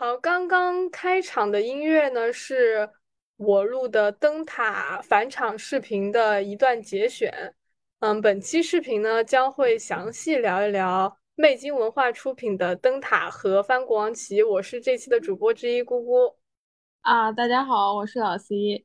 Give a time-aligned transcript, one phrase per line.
[0.00, 2.88] 好，刚刚开场的音乐呢，是
[3.36, 7.54] 我录的灯塔返场视频的一段节选。
[7.98, 14.42] 嗯，本期视频呢将会详细聊一聊魅晶文化出品的灯塔和翻国王旗。
[14.42, 16.34] 我是这期的主播之一，姑姑。
[17.02, 18.82] 啊，大家好，我是老 C。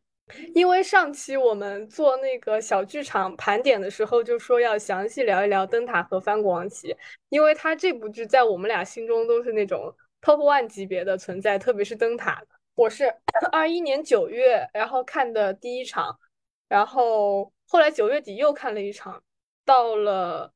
[0.54, 6.94] 因为上期我们做那个小剧场盘点的时候，就说要详细聊一聊灯塔和翻国王旗，
[7.30, 9.96] 因为它这部剧在我们俩心中都是那种。
[10.26, 12.42] Top One 级别的存在，特别是灯塔。
[12.74, 13.14] 我是
[13.54, 16.18] 二一年九月，然后看的第一场，
[16.68, 19.22] 然后后来九月底又看了一场。
[19.64, 20.52] 到了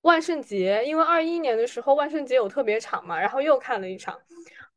[0.00, 4.20] 万圣节，因为二一年的时候万圣节有特别场嘛，然后又看了一场。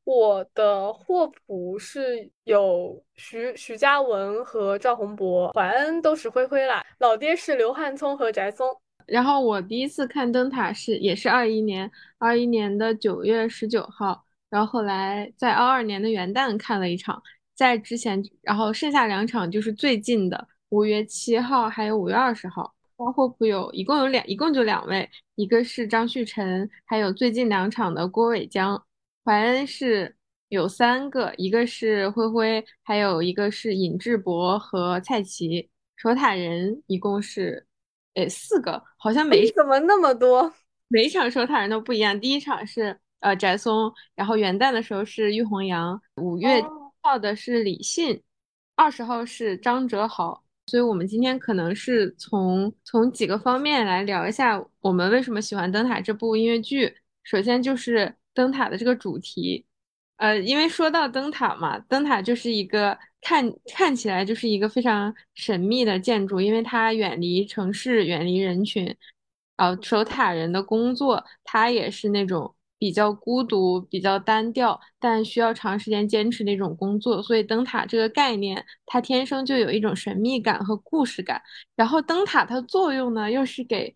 [0.04, 6.86] 我的霍普是有徐徐嘉文和赵宏博，怀恩都是灰灰啦。
[7.00, 8.80] 老爹是刘汉聪和翟松。
[9.08, 17.22] 然后我第一次看灯塔是也是二一年，二一年的九月十九号，然后后来在二二年的元旦看了一场，
[17.56, 22.74] 在之前，然后剩下两场就是最近的五月七号还有五月二十号。
[22.98, 28.82] 包括普有一共有两，一共就两位，一个是张旭晨，还有最近两场的郭伟江。
[29.26, 30.16] 怀恩是
[30.48, 35.70] 有三个，一个是灰灰，还有一个是尹智博和蔡奇。
[35.98, 37.66] 守塔人一共是。
[38.16, 40.52] 诶，四个好像每怎么那么多？
[40.88, 42.20] 每一场守塔人都不一样。
[42.20, 46.62] 第一场是呃翟松，然后元旦的时候是玉红阳，五月
[47.02, 48.22] 号的是李信，
[48.76, 50.44] 二十号是张哲豪。
[50.68, 56.96] 所以我们今天可能是从从几个方面来聊一下我们为什么喜欢灯塔这部音乐剧。
[57.24, 59.66] 首先就是灯塔的这个主题，
[60.18, 62.98] 呃，因为说到灯塔嘛，灯塔就是一个。
[63.26, 68.96] 看看起来就是一个非常神秘的建筑，因为它远离城市，远离人群。
[69.56, 77.24] 呃，守塔人的工作，它也是那种比较孤独、比较单调，但需要长时间坚持的一种工作。
[77.24, 81.42] 所以，灯塔这个概念，它天生就有一种神秘感和故事感。
[81.76, 83.96] 然后，灯塔它作用呢，又是给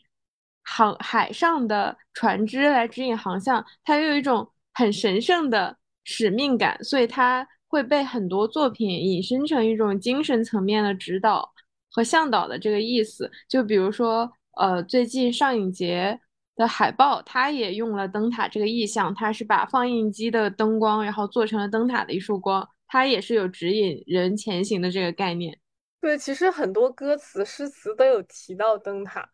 [0.63, 7.47] 航海上的船只来指引航向，它又有一种很神圣的使命感，所以它。
[7.69, 11.53] 会被很多作品引申成一种精神层面的指导
[11.91, 13.31] 和向导的这个意思。
[13.47, 16.19] 就比如说，呃，最近上影节
[16.55, 25.59] 的海报，它也用了灯塔这个意象，它是把放映机的灯光，然后做成了灯塔的一束光，它也是有指引人前行的这个概念。
[26.01, 29.29] 对，其实很多歌词、诗词都有提到灯塔，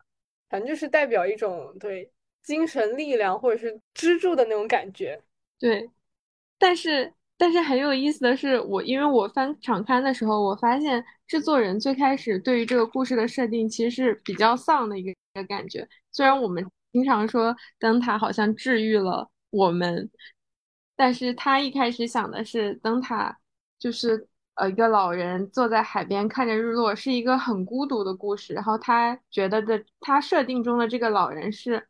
[0.50, 5.22] 反正就是代表一种对精神力量或者是支柱的那种感觉。
[5.58, 5.90] 对，
[6.58, 7.14] 但是。
[7.38, 15.86] 但是很有意思的是，我因为我翻场刊的时候，我发现制作人最开始对于这个故事的设定其实是比较丧的一个一个感觉。
[16.12, 20.10] 虽然我们经常说灯塔好像治愈了我们，
[20.96, 23.38] 但是他一开始想的是灯塔
[23.78, 28.54] 就是呃一个老人坐在海边看着日落，是一个很孤独的故事。
[28.54, 31.86] 然后他觉得的他设定中的这个老人是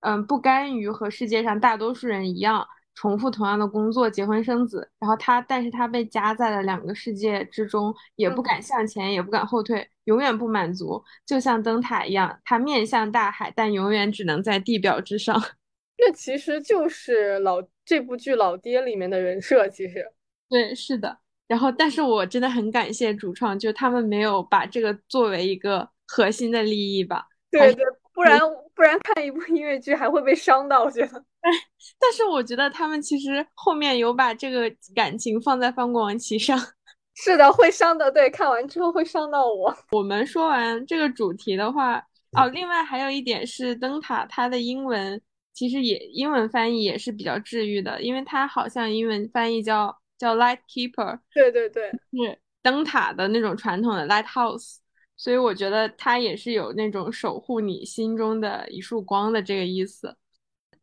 [0.00, 2.66] 嗯不甘于和世界上大多数人一样。
[2.96, 15.40] 重复同样的工作，结婚生子，然后他，但是他被夹在了两个世界之中，也不敢向前，也不敢后退，永远不满足，就像灯塔一样，他面向大海，但永远只能在地表之上。
[15.96, 20.04] 这其实就是老这部剧老爹里面的人设，其实
[20.48, 21.18] 对，是的。
[21.46, 27.26] 然后，但是我真的很感谢主创，就他们没有把这个作为一个核心的利益吧？
[27.50, 27.84] 对对。
[28.16, 28.40] 不然
[28.74, 31.18] 不然看一部音乐剧还会被伤到，我觉得。
[31.42, 31.50] 哎，
[32.00, 36.58] 但是我觉得他们其实后面有把这个感情放在翻过王旗上。
[37.14, 38.10] 是的，会伤的。
[38.10, 39.76] 对，看完之后会伤到我。
[39.92, 45.20] 我们说完这个主题的话，哦，另外还有一点是灯塔，它的英文
[45.52, 51.18] 其实也英文翻译也是比较治愈的，因为它好像英文翻译叫叫 Light Keeper。
[51.34, 54.78] 对对对，是灯塔的那种传统的 Lighthouse。
[55.16, 60.16] 所以我觉得它也是有那种守护你心中的一束光的这个意思。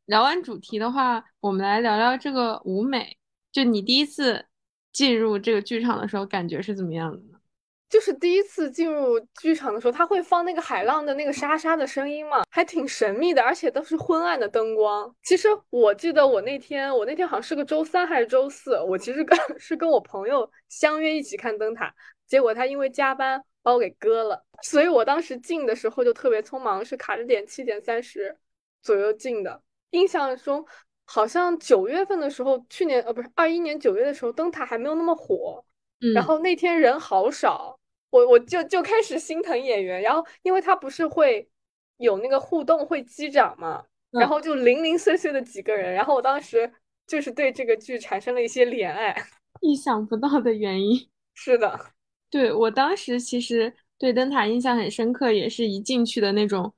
[0.06, 3.18] 聊完主题的话，我们来聊聊这个舞美。
[3.52, 4.46] 就你第一次
[4.92, 7.40] 进入这个剧场的时候，感觉是怎么样的呢？
[7.88, 15.16] 就是第一次进入剧场的时候，他会放那个海浪的那个沙沙的声音嘛，还挺神秘的，而且都是昏暗的灯光。
[15.24, 21.94] 其实我记得我那天，我那天好像是个周三还是周四，我其实跟 是跟我朋友相约一起看灯塔，
[22.26, 23.44] 结果他因为加班。
[23.64, 28.38] 把我给割了，所以我当时进的时候就特别匆忙，是卡着点七点三十
[28.82, 29.64] 左右进的。
[29.92, 30.66] 印象中
[31.06, 35.64] 好像九月份的时候，去年呃不是二一年九月的时候，灯塔还没有那么火。
[36.14, 37.80] 然后那天人好少，
[38.10, 40.02] 我我就就开始心疼演员。
[40.02, 41.48] 然后因为他不是会
[41.96, 45.94] 有那个互动会击掌嘛，然后就零零碎碎的几个人。
[45.94, 46.70] 然后我当时
[47.08, 49.16] 就是对这个剧产生了一些怜爱。
[49.62, 51.10] 意想不到的原因。
[51.36, 51.80] 是的，
[52.34, 56.74] 对，我当时其实对灯塔印象很深刻，也是一进去的那种，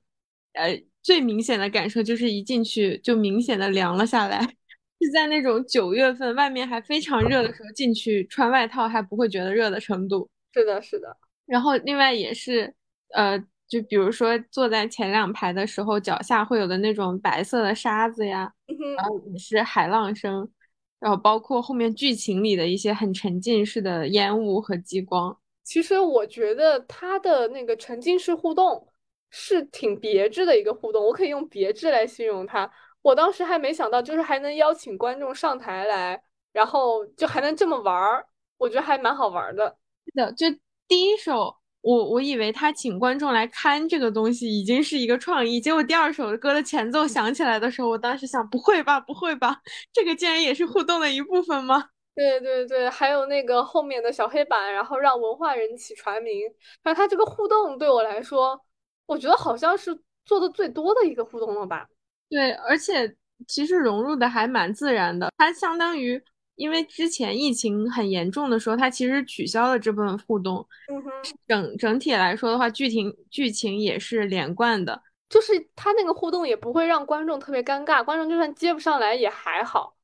[0.52, 4.42] 呃，最明显的感受就是一进去就明显的凉了下来，
[5.00, 10.30] 是在那种九月份外面还非常热的时候进去穿外套还不会觉得热的程度。
[10.54, 11.16] 是的，是的。
[11.46, 12.74] 然后另外也是，
[13.14, 18.52] 呃，就比如说坐在前两排的时候，脚下会有的那种白色的沙子呀，
[18.98, 20.52] 然后也是海浪声。
[21.00, 28.88] 然后包括后面剧情里的一些很沉浸式的烟雾和激光，其实我觉得它的那个沉浸式互动
[29.30, 32.72] 是挺别致的一个互动，我可以用别致来形容它。
[33.02, 36.24] 我当时还没想到，就是还能邀请观众上台来，
[36.54, 38.26] 然后就还能这么玩儿，
[38.58, 39.76] 我觉得还蛮好玩的。
[40.06, 40.46] 是的，就
[40.88, 41.58] 第一首。
[41.82, 49.62] 我我以为他请观众来看这个东西已经是一个创意，结果第二首歌的前奏响起来的时候，我当时想，不会吧，不会吧，
[49.94, 51.90] 这个竟然也是互动的一部分吗？
[52.16, 56.50] 对对对，还有那个后面的小黑板，然后让文化人起传名，
[56.82, 58.60] 反正他这个互动对我来说，
[59.06, 59.96] 我觉得好像是
[60.26, 61.88] 做的最多的一个互动了吧。
[62.30, 63.16] 对，而且
[63.48, 66.24] 其实融入的还蛮自然的，它相当于。
[66.56, 70.66] 因为之前疫情很严重的时候，它其实取消了这部分互动。
[70.90, 71.12] 嗯哼，
[71.46, 79.95] 整整体来说的话，剧情剧情也是连贯的，就是它那个互动也不会让观众特别尴尬，观众就算接不上来也还好。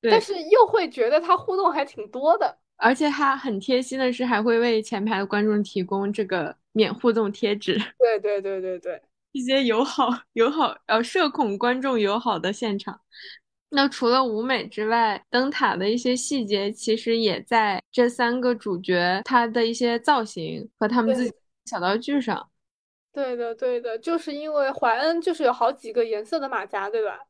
[0.00, 7.74] 对，但是又会觉得他互动还挺多的，而且他很贴心的是，还会为前排的观众提供这个免互动贴纸。
[7.98, 9.02] 对对对对对，
[9.32, 13.00] 一些友好友好呃社恐观众友好的现场。
[13.72, 21.32] 那除了舞美之外，灯塔的一些细节其实也在这三个主角他的一些造型和他们自己
[21.66, 22.50] 小道具上。
[23.12, 27.20] 对的，对的，就是因为怀恩就是有好几个颜色的马甲，对吧？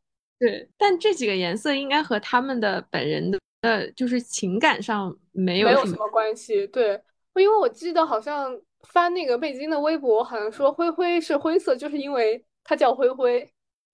[0.40, 6.66] 对，但这几个颜色应该和他们的本人的呃，就是情感上没有没有什么关系。
[6.68, 7.00] 对，
[7.34, 8.58] 因为我记得好像
[8.88, 13.46] 翻那个贝金的微博，好像说灰灰是灰色，就是因为他叫灰灰。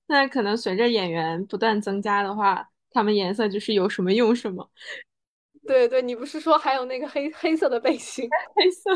[0.06, 4.70] 那可能随着演员不断增加的话，他们颜色就是有什么用什么。
[5.66, 8.30] 对对，你不是说还有那个黑黑色的背心？
[8.54, 8.90] 黑色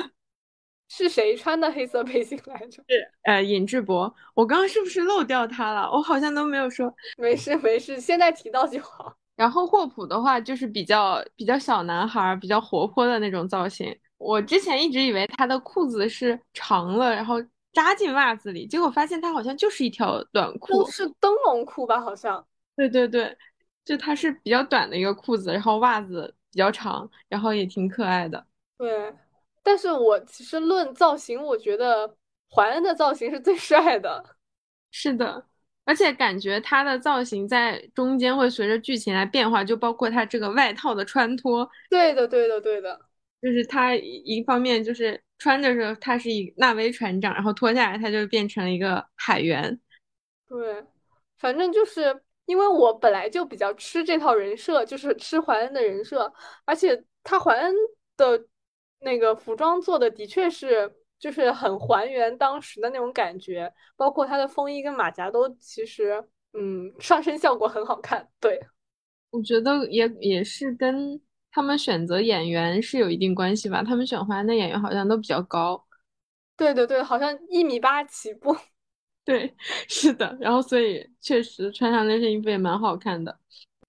[0.91, 2.83] 是谁穿的黑色背心来着？
[2.87, 4.15] 是呃尹志博。
[4.35, 5.89] 我刚刚是不是漏掉他了？
[5.91, 6.93] 我好像都没有说。
[7.17, 9.17] 没事没事，现在提到就好。
[9.37, 13.97] 然后霍普的话就是比较比较小男孩，比较活泼的那种造型。
[14.19, 17.37] 我之前一直以为他的裤子是长了，然后。
[17.73, 22.01] 扎进袜子里，结果发现他好像就是一条短裤，是灯笼裤吧？
[22.01, 22.45] 好像。
[22.75, 23.39] 对对对，
[23.85, 28.45] 就它是比较短的一个裤子，然后袜子比较长，然后也挺可爱的。
[28.77, 29.15] 对，
[29.62, 32.17] 但是我其实论造型，我觉得
[32.55, 34.25] 怀恩的造型是最 帅的。
[34.91, 35.47] 是的，
[35.85, 41.69] 而且感觉他的造型在中间会随着剧情来变化，就包括他这个外套的穿脱。
[41.89, 43.01] 对的，对的，对的。
[43.41, 49.81] 就是他一方面就是穿的时候他是以纳威船长，然后脱下来他就变成了一个海员。
[50.47, 50.85] 对，
[51.39, 56.31] 反正就是因为我本来就比较吃这套人设，就是吃怀恩的人设，
[56.65, 57.75] 而且他怀恩
[58.17, 58.45] 的
[59.00, 68.28] 那个服装做的的确是就是很还原当时的那种感觉，包括他的风衣跟马甲都其实嗯上身效果很好看。
[68.38, 68.61] 对，
[69.30, 71.21] 我觉得也也是跟。
[71.52, 73.83] 他们选择演员是有一定关系吧？
[73.83, 75.85] 他们选回来的演员好像都比较高，
[76.57, 78.57] 对对对，好像一米八起步。
[79.26, 79.52] 对，
[79.88, 80.38] 是的。
[80.40, 83.37] 然后所以确实穿上那身衣服也蛮好看的。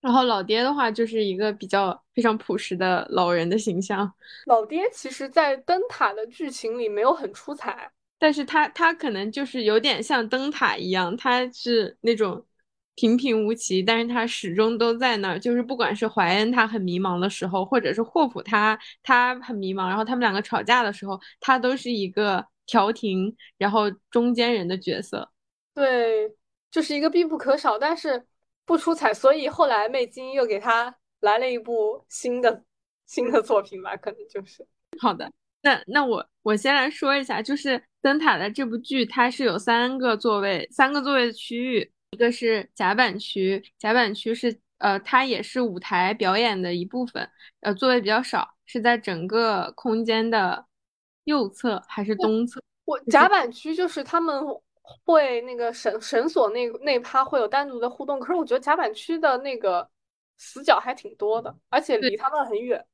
[0.01, 4.11] 然后老爹的话就是一个比较非常朴实的老人的形象。
[4.47, 12.45] 老爹其实，在灯塔的剧情里没有很出彩，但是他他可能就是有点像灯塔一样，他是那种。
[12.93, 15.39] 平平无奇，但是他始终都在那儿。
[15.39, 25.31] 就是不管是怀恩他很迷茫的时候，或者是霍普他他很迷茫，然后他们两个吵架的时候，他都是一个调停，然后中间人的角色。
[25.73, 26.29] 对，
[26.69, 28.23] 就是一个必不可少，但是
[28.71, 29.13] 不出彩。
[29.13, 32.63] 所以后来魅晶又给他来了一部新的
[33.05, 34.65] 新的作品吧，可能就是
[34.97, 35.29] 好的。
[35.61, 41.91] 那那我我先来说一下，就是灯塔的这部剧，它是有三个座位，三个座位的区域。
[42.11, 50.65] 一个是甲板区，甲板区是呃，它也是舞台表演的一部分，呃，座位比较少，是在整个空间的
[51.25, 52.61] 右侧还是东侧？
[52.85, 54.43] 我甲板区就是他们
[55.05, 59.89] 会那个绳绳索那那趴会有单独的互动，可是我觉得甲板区的那个
[60.37, 62.85] 死角还挺多的，而且离他们很远。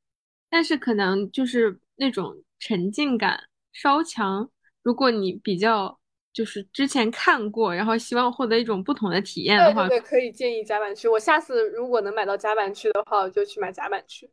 [0.49, 3.39] 但是可能就是那种沉浸感
[3.73, 4.49] 稍强，
[4.83, 5.99] 如果你比较。
[6.33, 11.07] 就是之前看过，然后希望获得一种不同的体验的话，对对对，可以建议甲板区。
[11.07, 14.29] 我下次如果能买到甲板区的话，我就去买甲板区。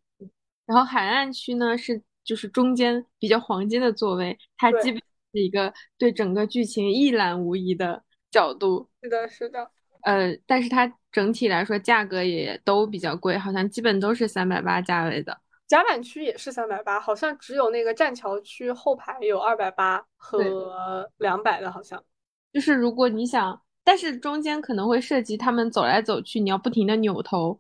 [0.67, 5.01] 然后海岸区呢是就是中间比较黄金的座位，它基本
[5.35, 8.89] 是一个对整个剧情一览无遗的角度。
[9.03, 9.69] 是的，是的。
[10.03, 15.41] 呃，但是它整体来说价格也都比较贵，好像基本都是三百八价位的。
[15.67, 22.05] 甲板区也是三百八，好像只有那个栈桥区后排有二百八和两百的，好像。
[22.53, 27.59] 就是如果你想，但是中间可能会涉及他们走来走去，你要不停的扭头。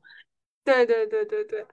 [0.62, 1.66] 对对对对对。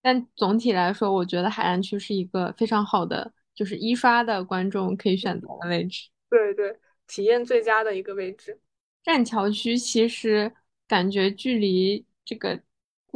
[0.00, 6.08] 但总体来说，我觉得海岸区是一个非常好的，就是一刷的观众可以选择的位置。
[6.28, 8.58] 对对，体验最佳的一个位置。
[9.02, 10.52] 栈桥区其实
[10.88, 12.60] 感觉距离这个。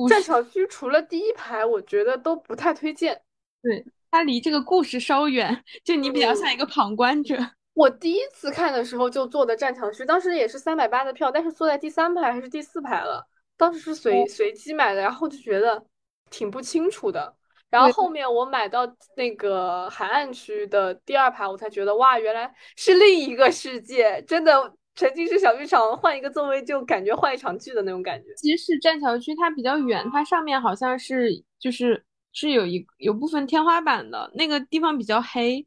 [0.08, 3.20] 栈桥区除了第一排，我觉得都不太推荐。
[3.60, 7.36] 对，它离这个故事稍远，就你比较像一个旁观者。
[7.74, 13.26] 我第一次看的时候就坐的栈桥区，当时也是三百八的票，但是坐在第三排还是第四排了。
[13.56, 15.84] 当时是随随机买的，然后就觉得
[16.30, 17.34] 挺不清楚的。
[17.70, 24.74] 然后后面我买到那个海岸区的第二排，我才觉得哇，原来是另一个世界，真的。
[24.94, 28.34] 沉浸式小剧场换一个座位就感觉换一场剧的那种感觉。
[28.36, 35.64] 其实是栈桥区它比较远，它上面好像是就是是有一有部分天花板的那个地方比较黑。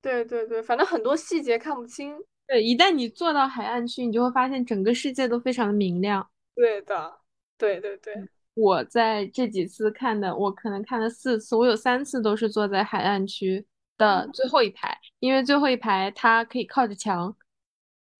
[0.00, 2.16] 对对对，反正很多细节看不清。
[2.46, 6.24] 对，一旦你坐到海岸区，你就会发现整个世界都非常的明亮。
[6.54, 7.18] 对的，
[7.58, 8.14] 对对对。
[8.60, 17.34] 我在这几次看的，我可能看了四次，我有三次都是坐在海岸区的最后一排，因为最后一排它可以靠着墙。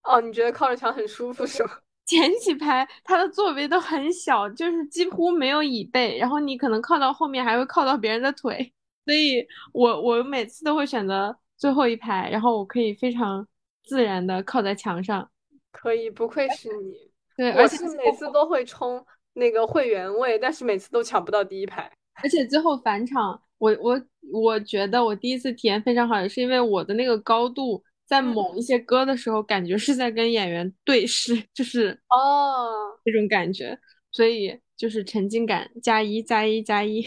[0.04, 1.70] 哦，你觉得靠着墙很舒服是吗？
[2.06, 8.72] 前几排它的座位都很小，就是几乎没有椅背，然后你可能靠到后面还会靠到别人的腿，
[9.04, 13.46] 所以我我每次都会选择最后一排，然后我可以非常
[13.84, 15.30] 自然的靠在墙上。
[15.70, 17.10] 可以，不愧是你。
[17.36, 19.04] 对，而且每次都会冲
[19.40, 21.90] 那个会员位，但是每次都抢不到第一排。
[22.22, 24.00] 而且最后返场，我我
[24.32, 27.82] 我觉得我第一次体验非常好，也是因为我的那个高度。
[28.06, 33.78] 在某一些歌的时候，感觉是在跟演员对视， 就是哦这种感觉，
[34.10, 37.06] 所以就是沉浸感加一加一加一。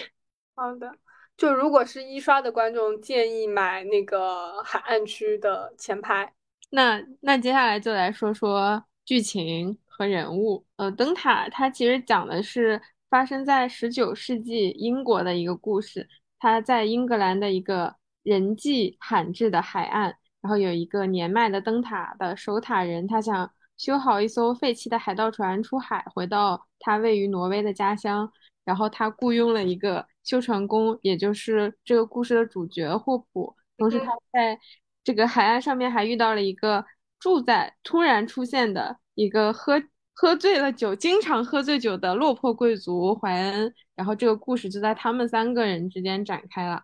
[0.55, 0.89] 好的，
[1.35, 6.31] 就如果是一刷的观众，建议买那个海岸区的前排。
[6.69, 10.65] 那那接下来就来说说剧情和人物。
[10.77, 16.07] 呃，灯塔它其实讲的是发生在十九世纪英国的一个故事，
[16.39, 20.15] 它在英格兰的一个人迹罕至的海岸。
[20.41, 28.29] 然后有一个年迈的灯塔的守塔人，他想修好一艘废弃的海盗船出海，回到他位于挪威的家乡。
[28.65, 33.55] 然后他雇佣了一个修船工，也就是这个故事的主角霍普。
[33.77, 34.59] 同时，他在
[35.03, 36.85] 这个海岸上面还遇到了一个
[37.19, 39.81] 住在突然出现的一个喝
[40.13, 43.73] 喝醉了酒、经常喝醉酒的落魄贵族怀恩。
[43.95, 46.83] 然后这个故事就在他们三个人之间展开了。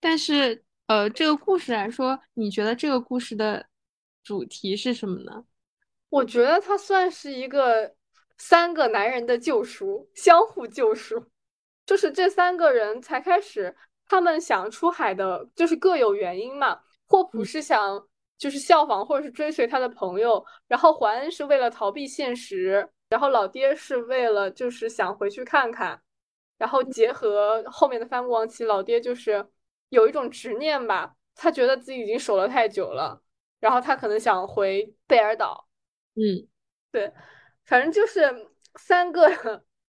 [0.00, 0.64] 但是。
[0.88, 3.66] 呃，这个故事来说，你觉得这个故事的
[4.24, 5.44] 主题是什么呢？
[6.08, 7.94] 我觉得它算是一个
[8.38, 11.26] 三个男人的救赎，相互救赎。
[11.84, 16.80] 就是这三个人才开始，他们想出海的，就是各有原因嘛。
[17.06, 26.00] 霍普是想就是效仿或者是追随他的朋友，然后怀恩是为了逃避现实，然后老爹是为了就是想回去看看，
[26.56, 29.46] 然后结合后面的帆布王旗，老爹就是。
[29.90, 33.22] 有一种执念吧，他觉得自己已经守了太久了，
[33.58, 35.66] 然后他可能想回贝尔岛。
[36.14, 36.46] 嗯，
[36.92, 37.10] 对，
[37.64, 38.20] 反正就是
[38.74, 39.30] 三个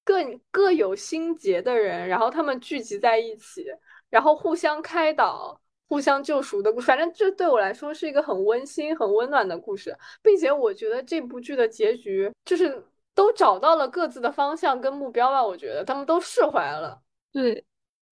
[0.05, 3.65] 各各有心结的人，然后他们聚集在一起，
[4.09, 5.59] 然后互相开导、
[5.89, 6.87] 互相救赎的故事。
[6.87, 9.93] 反正这对我来说是一个很温馨、很温暖的故事，
[10.23, 12.81] 并且我觉得这部剧的结局就是
[13.13, 15.45] 都找到了各自的方向跟目标吧。
[15.45, 17.01] 我觉得他们都释怀了。
[17.33, 17.65] 对。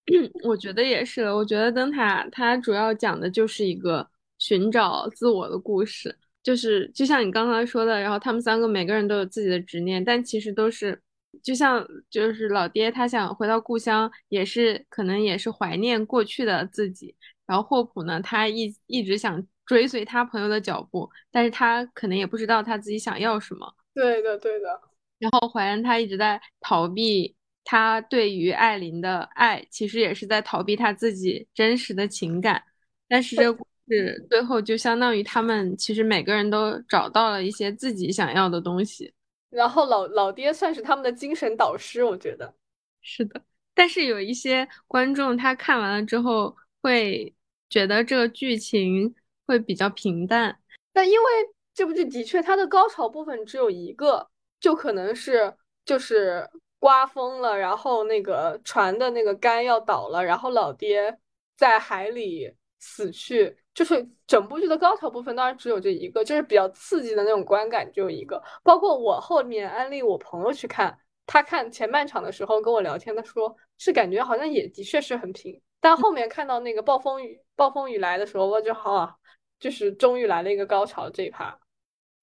[0.47, 10.97] 我觉得也是，我觉得灯塔它主要讲的就是一个寻找自我的故事，就是就像你刚刚说的，然后他们三个每个人都有自己的执念，但其实都是
[11.43, 17.13] 就像就是老爹他想回到故乡，也是可能也是怀念过去的自己，
[17.47, 23.73] 然后霍普呢，他一一直想追随他朋友的脚步，但是他可能也不知道他自己想要什么。
[23.95, 24.79] 对的，对的。
[25.17, 27.35] 然后怀恩他一直在逃避。
[27.69, 32.63] 他对于艾琳的爱，其实也是在逃避他自己真实的情感。
[33.09, 39.13] 但是这个故事最后就相当于他们其实每个人都找到了一些自己想要的东西。
[39.49, 42.55] 然后老老爹算是他们的精神导师，我觉得
[43.01, 43.41] 是的。
[43.73, 47.35] 但是有一些观众他看完了之后会
[47.69, 49.13] 觉得这个剧情
[49.45, 50.57] 会比较平淡。
[50.93, 51.25] 但因为
[51.73, 54.27] 这部剧的确它的高潮部分只有一个，
[54.59, 55.53] 就可能是
[55.85, 61.17] 就是刮风了，然后那个船的那个杆要倒了，然后老爹
[61.55, 63.57] 在海里死去。
[63.77, 68.41] 就是整部剧的高潮部分，当然只有这一个，就是比较刺激的那种观感，只有一个。
[68.63, 70.97] 包括我后面安利我朋友去看，
[71.27, 79.19] 他看前半场的时候跟我聊天，他说是感觉好像也的确是很平，但后面看到那个暴风雨，暴风雨来的时候，我就好，
[79.59, 81.57] 就是终于来了一个高潮这一趴。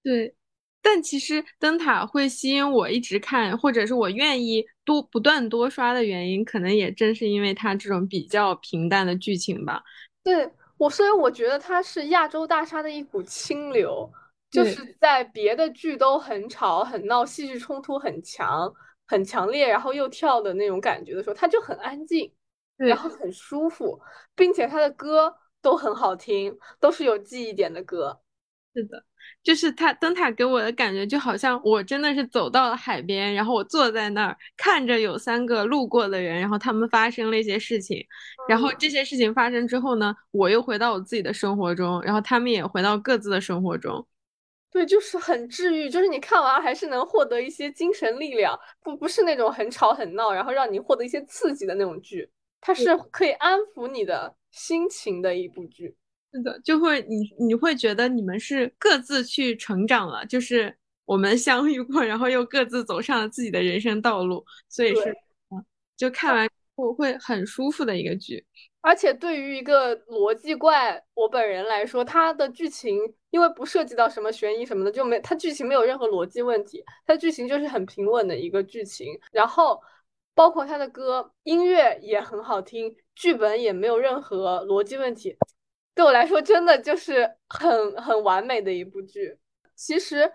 [0.03, 0.35] 对，
[0.83, 9.83] 但其实灯塔会吸引我一直看，或者是我愿意多不断多刷的原因，可能也正是因为它这种比较平淡的剧情吧。
[10.23, 10.51] 对。
[10.77, 14.11] 我所以我觉得它是亚洲大厦的一股清流，
[14.51, 18.71] 就是在别的剧都很吵很闹，戏剧冲突很强
[19.07, 22.31] 很强烈，然后又跳的那种感觉的时候，它就很安静，
[22.76, 24.00] 然后很舒服，
[24.35, 28.21] 并且他的歌都很好听，都是有记忆点的歌。
[28.75, 29.04] 是的。
[29.43, 38.04] 就是他灯塔给我的感觉，就好像我真的是走到了海边，然后我坐在那儿看着有三个路过的人，然后他们发生了一些事情，
[38.49, 44.07] 然后这些事情发生之后呢，我又回到我自己的生活中，然后他们也回到各自的生活中。
[44.71, 52.28] 对，就是很治愈，就是你看完还是能获得一些精神力量，不不是那种很吵很闹，然后让你获得一些刺激的那种剧，
[52.66, 55.94] 它是可以安抚你的心情的一部剧。
[56.33, 65.14] 是的，就会你你会觉得你们是各自去成长了，就是我们相遇过，然后又各自走上了自己的人生道路，所以是，
[65.94, 68.44] 就看完后会很舒服的一个剧。
[68.80, 72.99] 而且对于一个逻辑怪我本人来说，它的剧情
[73.30, 79.18] 因为不涉及到什么悬疑什么的，就没它剧情没有任何逻辑问题，它剧情就是很平稳的一个剧情。
[79.30, 79.80] 然后
[80.35, 85.37] 包括他的歌音乐也很好听，剧本也没有任何逻辑问题。
[85.95, 89.38] 对我来说，真的就是很很完美的一部剧。
[89.77, 90.33] 其实，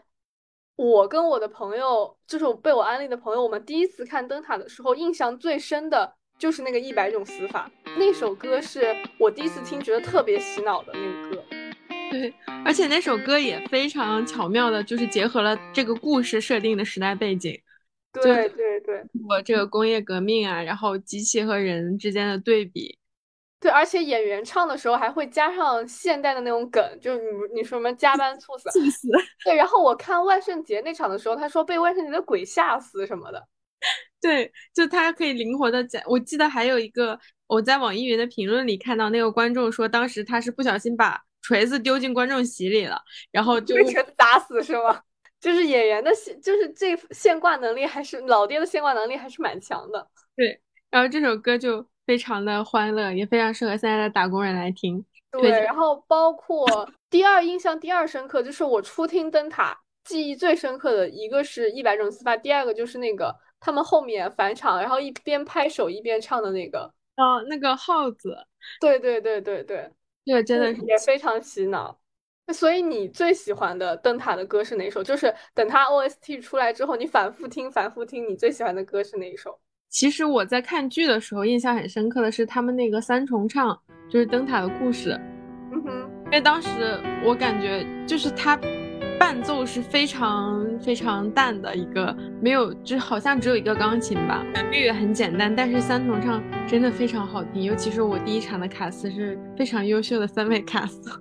[0.77, 11.43] 我跟我的朋友，就是被我安利的朋友，我们第一次看《灯塔》的时候，印象最深的就是那个《一百种死法》那首歌，是我第一次听觉得特别洗脑的那个歌。
[12.09, 12.33] 对，
[12.65, 17.59] 而且那首歌也非常巧妙的，就是结合了这个故事设定的时代背景。
[18.21, 22.97] 对对对，我这个工业革命啊，然后机器和人之间的对比。
[23.59, 29.09] 对，而且演员唱的时候还会加上现代的那种梗，就是你你说什么加班猝死，猝死。
[29.43, 33.47] 对，然后我看万圣节那场的时候，他说被万圣节的鬼吓死什么的。
[34.21, 36.01] 对，就他可以灵活的讲。
[36.05, 43.01] 我记得还有一个，我在网易云的评论里看到那个观众说，当时他是不小心把锤子丢进观众席里了，
[43.31, 45.01] 然后就被锤子打死是吗？
[45.39, 50.07] 就是演员的现，就是这现挂能力还是老爹的现挂能力还是蛮强的。
[50.35, 51.85] 对，然后这首歌就。
[52.09, 55.05] 非常的欢乐，也非常适合现在的打工人来听。
[55.31, 56.65] 对，然后包括
[57.07, 66.91] 第二印象第二深刻，就是我初听灯塔记忆最深刻的一个是一百种死法，第二个就是那个他们后面返场，然后一边拍手一边唱的那个。
[67.17, 68.35] 哦，那个耗子。
[68.81, 69.91] 对对对对对，
[70.25, 71.95] 这个，真的是也非常洗脑。
[72.51, 75.03] 所以你最喜欢的灯塔的歌是哪首？
[75.03, 79.59] 就是等它 OST 出来之后，你反复听反复听，你最喜欢的歌是哪一首？
[79.89, 85.19] 其实我在看剧的时候，印象很深刻的是他们那个三重唱，就是灯塔的故事。
[85.71, 88.59] 嗯哼，因为当时我感觉就是它
[89.19, 97.63] 伴奏是非常非常淡的一个，没有，就好像只有一个钢琴吧，旋律也很简单，但是三重唱真的非常好听。
[97.63, 101.11] 尤其是我第一场的卡斯是非常优秀的三位卡斯。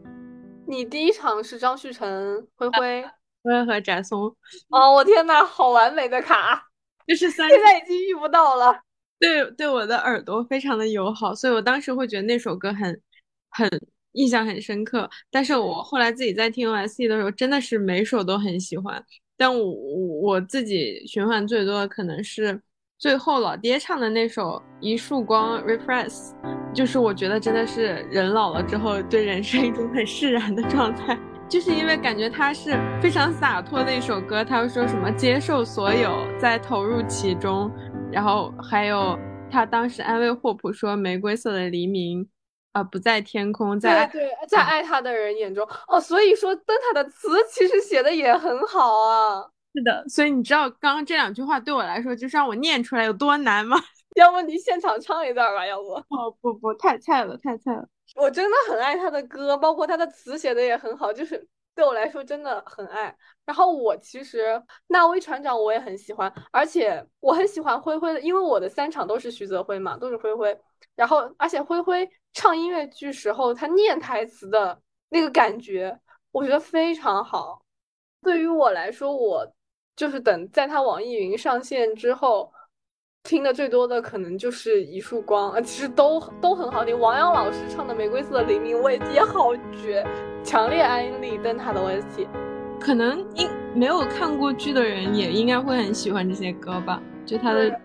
[0.68, 3.02] 你第一场是张旭晨、灰灰、
[3.42, 4.24] 灰和翟松。
[4.68, 6.62] 哦，我天呐，好完美的卡！
[7.06, 8.78] 就是三，现在已经遇不到了。
[9.18, 13.00] 对，对我的耳朵非常的友好，所以我当时会觉得那首歌很
[13.48, 13.66] 很
[14.12, 15.08] 印象很深刻。
[15.30, 19.02] 但是我后来自己在听 OST 的时候，真的是每首都很喜欢。
[19.38, 19.72] 但我
[20.20, 22.60] 我自己循环最多的可能是
[22.98, 26.32] 最后老爹唱的那首《一束光》，Refresh，
[26.74, 31.16] 就是我觉得真的是人老了之后对人生一种很释然的状态。
[31.48, 37.70] 就是因为感觉他是非常洒脱的一首歌，他会说什么接受所有，再投入其中，
[38.10, 39.16] 然后还有
[39.48, 42.28] 他当时安慰霍普说玫瑰色的黎明，
[42.72, 45.64] 啊不在天空，在对在爱他的人眼中。
[45.86, 49.46] 哦，所以说灯塔的词其实写的也很好啊，
[49.78, 53.76] 是的，所以你知道刚刚这两句话对我来说就是让我念出来有多难吗？
[54.16, 55.92] 要不你现场唱一段吧，要不？
[55.92, 57.88] 哦不不，太菜了太菜了。
[58.16, 63.14] 我真的很爱他的歌，包括他的词写的也很好，就是对我来说真的很爱。
[63.46, 70.58] 然后我其实纳威船长我也很喜欢，而且我很喜欢灰灰的，因为我的三场都是徐泽辉嘛，都是灰灰。
[70.96, 75.96] 然后而且灰灰唱音乐剧时候他念台词的那个感觉，
[76.32, 77.62] 我觉得非常好。
[78.20, 79.46] 对于我来说，我
[79.98, 82.52] 就是等在他网易云上线之后，
[83.24, 86.96] 听的最多的可能就是一束光啊，其 实都都很好听。
[86.96, 90.06] 王阳老师唱的《玫瑰色的黎明》我也好绝，
[90.44, 92.28] 强烈安利灯塔的 OST。
[92.78, 97.80] 可能应没有看过剧的人也应该会很喜欢这些歌吧，就他的，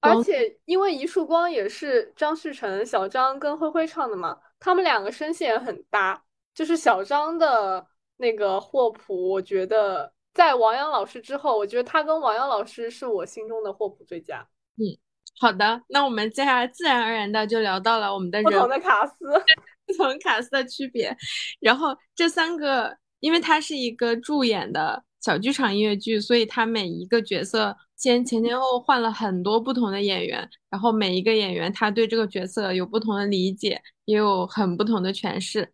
[0.00, 7.86] 而且因为一束光也是张旭成、小张跟灰灰唱的嘛，他们两个声线很搭，就是小张的。
[8.22, 14.46] 那个霍普，我觉得在王阳老师之后，我觉得他跟王阳老师是我心中的霍普最佳。
[14.76, 14.96] 嗯，
[15.38, 19.14] 好的，那我们接下来自然而然的就聊到了我们的不同的卡斯，
[19.86, 21.16] 不同卡斯的区别。
[21.58, 35.70] 然后这三个，因为它是一个助演的小剧场音乐剧，所以它每一个角色先前前后换了很多不同的演员，然后每一个演员他对这个角色有不同的理解，也有很不同的诠释。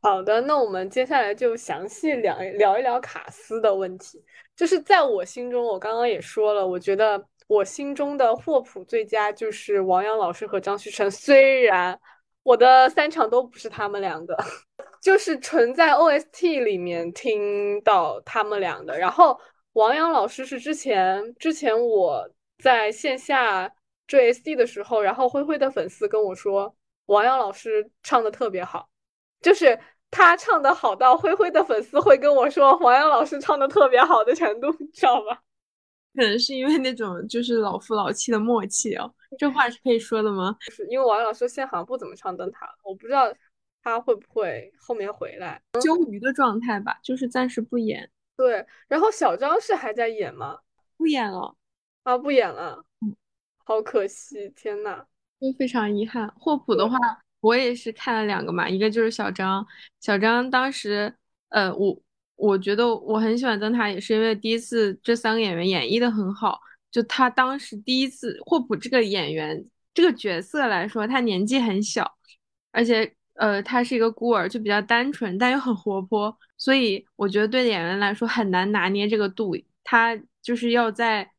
[0.00, 4.22] 好的，那我们接下来就详细聊聊一聊卡斯的问题。
[4.56, 11.10] 就是在我心中，我刚刚也说了，我觉得我心中的霍普最佳就是王阳老师和张旭晨。
[11.10, 11.98] 虽然
[12.42, 14.36] 我的三场都不是他们两个，
[15.00, 18.98] 就是纯在 OST 里面听到他们俩的。
[18.98, 19.38] 然后
[19.74, 22.28] 王阳老师是之前之前我
[22.58, 23.72] 在线下
[24.06, 26.74] 追 SD 的时候，然后灰灰的粉丝跟我说，
[27.06, 28.89] 王阳老师唱的特别好。
[29.40, 29.78] 就是
[30.10, 35.38] 他唱的好到灰灰的粉丝会跟我说王阳老师唱的特别好的程度，你知道吗？
[36.14, 40.56] 可能是因为那种就是老夫老妻的默契哦，这话是可以说的吗？
[40.70, 43.32] 是因为王阳老师现在好像不怎么唱灯塔了，我不知道
[43.82, 45.62] 他会不会后面回来。
[45.80, 48.10] 休鱼的状态吧，就是暂时不演。
[48.36, 50.58] 对，然后小张是还在演吗？
[50.96, 51.56] 不演了
[52.02, 52.84] 啊，不演了，
[53.64, 55.06] 好可惜，天呐，
[55.38, 56.28] 都非常遗憾。
[56.36, 56.98] 霍普的话。
[57.40, 59.66] 我也是看了两个嘛，一个就是小张，
[60.00, 61.14] 小张当时，
[61.48, 62.02] 呃，我
[62.36, 72.14] 我觉得我很喜欢灯塔，也是因为第一次这三个演员演绎的很好，就他当时第一次霍普这个演员这个角色来说，他年纪很小，
[72.72, 81.30] 而且呃他是一个孤儿，就比较单纯，但又很活泼，所以我觉得对演员来说很难拿捏这个度，他就是要在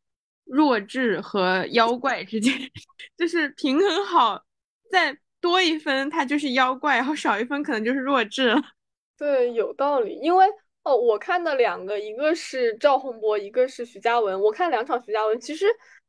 [0.45, 2.53] 弱智和妖怪之间，
[3.15, 4.43] 就是平衡好，
[4.91, 5.15] 在。
[5.41, 8.61] 多一分，他就是妖怪；然后少一分，可能就是弱智了。
[9.17, 10.17] 对，有道理。
[10.21, 10.45] 因为
[10.83, 14.39] 哦，我看的两个，一个是赵宏博，一个是徐嘉文。
[14.39, 15.65] 我看两场徐嘉文，其实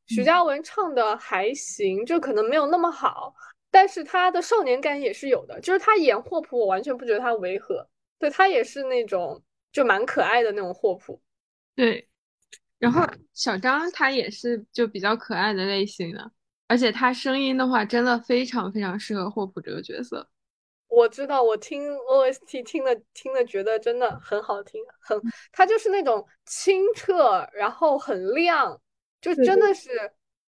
[0.06, 3.34] 徐嘉文唱的还行，就可能没有那么好，
[3.70, 5.60] 但是他的少年感也是有的。
[5.60, 7.86] 就是他演霍普，我完全不觉得他违和。
[8.18, 9.42] 对他也是那种
[9.72, 11.20] 就蛮可爱的那种霍普。
[11.74, 12.08] 对，
[12.78, 13.02] 然后
[13.34, 16.30] 小张他也是就比较可爱的类型的。
[16.72, 20.26] 而且他声音的话，真的非常非常适合霍普这个角色。
[20.88, 25.20] 我知道，我听 OST 听的听的，觉得真的很好听，很
[25.52, 28.80] 他就是那种清澈，然后很亮，
[29.20, 29.90] 就真的是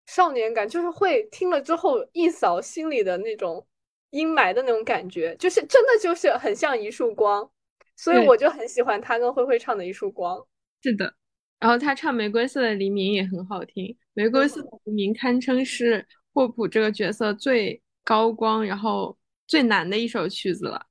[0.05, 3.67] 少年感，就是会听了之后一扫心里的那种
[4.11, 7.51] 阴霾的那种感觉，就是真的就是很像一束光，
[7.97, 10.41] 所以我就很喜欢他跟灰灰唱的一束光。
[10.81, 11.13] 是的。
[11.63, 20.85] 然后他唱《玫瑰色的黎明》也很好听，《玫瑰色的黎明》堪称是霍普这个角色最高光，然后最难的一首曲子了。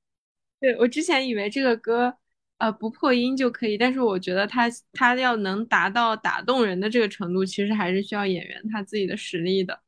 [0.59, 2.11] 对我之前以为这个歌，
[2.57, 9.79] 呃，不破音就可以，但是我觉得他他要能达到打动人的这个程度，其实还是需要演员他自己的实力的。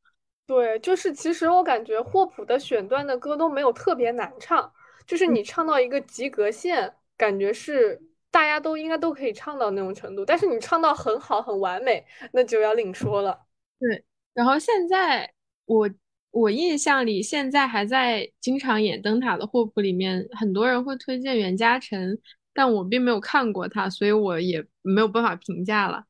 [0.46, 4.72] 对，就是其实我感觉霍普的选段的歌都没有特别难唱，
[5.08, 8.00] 就是你唱到一个及格线，感觉是。
[8.36, 13.40] 大家都应该都可以唱到那种程度，但是你唱到很好很完美，那就要另说了。
[13.80, 15.32] 对，然后现在
[15.64, 15.90] 我
[16.32, 22.18] 我印象里，现在还在经常演灯塔的霍普里面，很多人会推荐袁嘉诚，
[22.54, 26.04] 但我并没有看过他，所以我也没有办法评价了。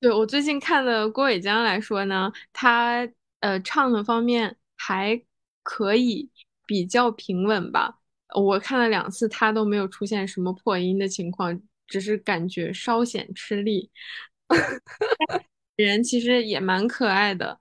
[0.00, 5.22] 对我最近看了郭伟江来说呢，他呃唱的方面还
[5.62, 6.28] 可以，
[6.66, 8.00] 比较平稳吧。
[8.34, 11.62] 我看了两次，他都没有出现什么破音的情况。
[11.88, 13.90] 只是感觉稍显吃力，
[15.74, 17.58] 人其实也蛮可爱的，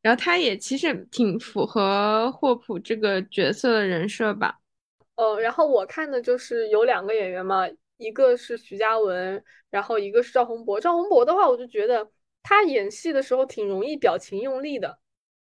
[0.00, 4.58] 然后他也其实挺符合霍普这个角色的人设吧。
[5.16, 10.80] 呃，然后我看的就是有两个演员嘛，一个是徐嘉文，然后一个是赵宏博。
[10.80, 12.10] 赵宏博的话，我就觉得
[12.42, 14.98] 他演戏的时候挺容易表情用力的。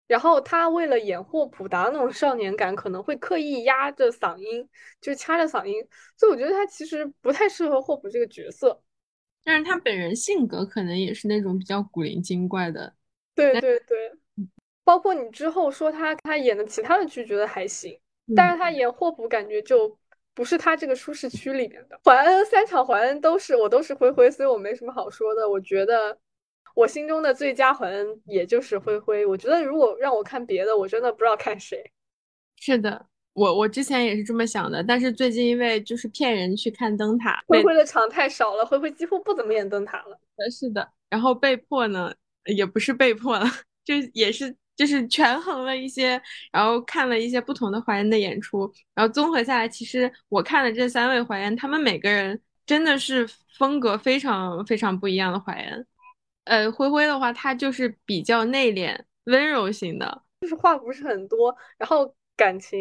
[0.07, 4.67] 然后他为了演霍普达那种少年感，可能会刻意压着嗓音，
[4.99, 5.75] 就掐着嗓音，
[6.17, 8.81] 所以我觉得他其实不太适合霍普这个角色。
[9.43, 12.93] 但是他本人性格可能也是那种比较古灵精怪的。
[13.35, 14.11] 对对对，
[14.83, 17.99] 包括你之后说他他演的其他的剧觉得还行，
[18.35, 19.97] 但是他演霍普感觉就
[20.33, 21.99] 不是他这个舒适区里面的。
[22.05, 25.49] 怀恩三场怀恩都是我都是灰灰，所以我没什么好说的。
[25.49, 26.17] 我觉得
[26.75, 29.25] 我心中的最佳淮恩也就是灰灰。
[29.25, 31.83] 我觉得如果让我看别的，我真的不知道看谁。
[32.59, 40.19] 是的，我我之前也是这么想的，但是最近因为就是骗人去看灯塔，灰灰的场太少了，灰灰几乎不怎么演灯塔了。
[40.51, 42.13] 是的，然后被迫呢，
[42.45, 43.45] 也不是被迫了，
[43.83, 44.55] 就也是。
[44.75, 46.19] 就是权衡了一些，
[46.51, 55.85] 然后看了一些不同的还原的演出，然后综合下来，其实我看了这三位还原，他们每个人真的是风格非常非常不一样的还原。
[56.45, 62.79] 呃，灰灰的话，他就是比较内敛、温柔型的，就是话不是很多，然后感情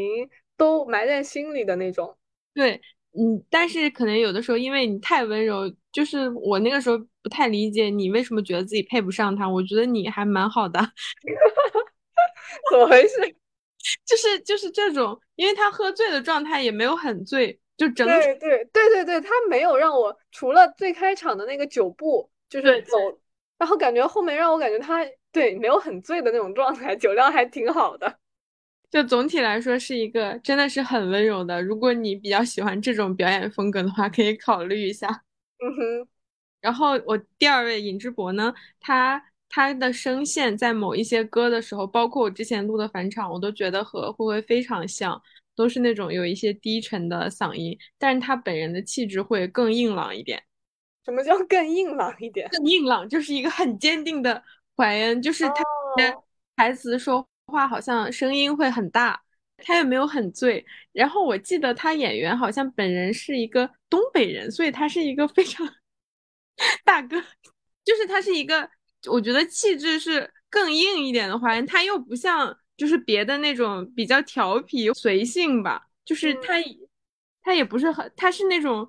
[0.57, 2.17] 都埋在心里的那种。
[2.55, 2.81] 对，
[3.13, 9.49] 嗯，但是可能有的时候，因为你太温柔，就是我那个时候不太理解你为什么觉得自己配不上他。
[9.49, 10.81] 我觉得你还蛮好的。
[12.71, 13.17] 怎么回事？
[14.07, 22.97] 就是就是这种，因为他喝醉的状态也没有很醉，就整对对对对对，他没有让我除了最开场的那个酒步就是走，
[23.63, 28.19] 然后感觉后面让我感觉他对没有很醉的那种状态，酒量还挺好的。
[28.91, 31.63] 就总体来说是一个真的是很温柔的。
[31.63, 35.07] 如果你比较喜欢这种表演风格的话，可以考虑一下。
[35.61, 36.09] 嗯哼。
[36.61, 39.23] 然后我第二位尹志博呢，他。
[39.55, 45.21] 他的声线在某一些歌的时候，包括我之前录的返场，我都觉得和慧慧非常像，
[45.55, 50.43] 都是那种有一些低沉的嗓音，但是他本人的气质会更硬朗一点。
[51.05, 52.49] 什么叫更硬朗一点？
[52.51, 54.43] 更硬朗就是一个很坚定的
[54.77, 55.55] 怀恩，就是他
[56.57, 59.21] 台词说话好像声音会很大，
[59.59, 60.65] 他也没有很醉。
[60.93, 65.69] 然后我记得他演员好像本人是一个东北人，所以他是一个非常
[66.85, 67.21] 大哥，
[67.85, 68.69] 就是他是一个。
[69.11, 76.55] 我觉得气质是更硬一点的怀恩，他又不像就是别的那种比较调皮随性吧，就是他
[77.43, 78.89] 他也不是很，他是那种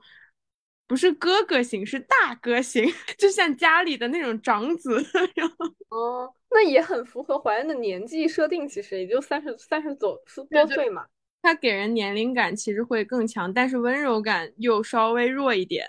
[0.88, 2.86] 不是哥哥型，是大哥型，
[3.18, 5.04] 就像家里的那种长子。
[5.36, 5.56] 然后
[5.90, 10.20] 哦，那也很符合怀恩的年纪设定，其实也就三十三十左
[10.50, 11.06] 多岁嘛。
[11.42, 15.86] 他给人年龄感其实会更强，但是温柔感又稍微弱一点。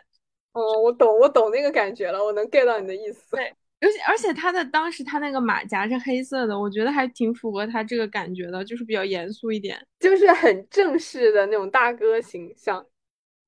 [0.52, 3.36] 哦，我懂，我懂那个感觉了，我能 get 到你的意思。
[3.36, 3.54] 对。
[3.80, 12.86] 而且而且他的当时他那个马甲是黑色的，我觉得还挺符合他这个感觉的，就是比较严肃一点，就是很正式的那种大哥形象。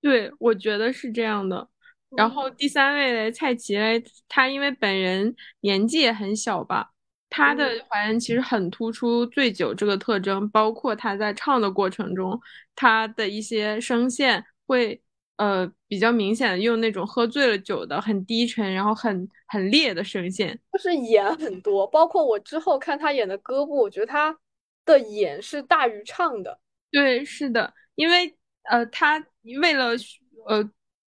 [0.06, 1.68] 对，我觉得是这样的。
[2.16, 6.90] 然后第三位嘞，蔡奇嘞，他因为本人年纪也很小吧，
[7.28, 12.40] 他的还原其实很突出醉酒这个特征，包括他在唱的过程中，
[12.74, 15.02] 他的一些声线会。
[15.38, 21.86] 呃，比较明显的用那种喝醉了酒的很低沉，然后很很烈的声线，就是演很多。
[21.86, 24.34] 包括我之后看他演的歌部，我觉得他
[24.86, 26.58] 的演是大于唱的。
[26.90, 28.34] 对，是的，因为
[28.70, 29.24] 呃，他
[29.60, 29.90] 为了
[30.46, 30.68] 呃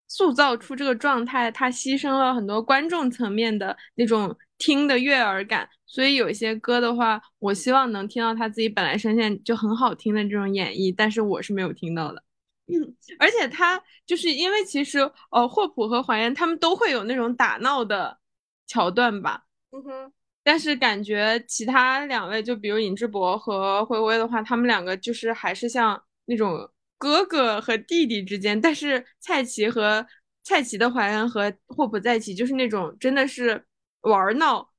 [0.09, 5.69] 塑造出这个状态，他牺牲了很多观众层面的那种听的悦耳感。
[5.87, 12.23] 所以有一些歌的话，我希望能听到他自己本来声线就很好听的这种演绎，但是我是没有听到的。
[12.67, 14.99] 嗯，而且他就是因为其实
[15.31, 18.19] 呃，霍普和怀恩他们都会有那种打闹的
[18.67, 20.13] 桥段吧，嗯哼。
[20.43, 28.61] 但是感觉其他两位，就比如尹智博和灰灰的话，他们两个就是还是像那种哥哥和弟弟之间。
[28.61, 30.07] 但是蔡奇和
[30.43, 33.65] 蔡奇的怀恩和霍普在一起，就是那种真的是
[34.01, 34.73] 玩闹，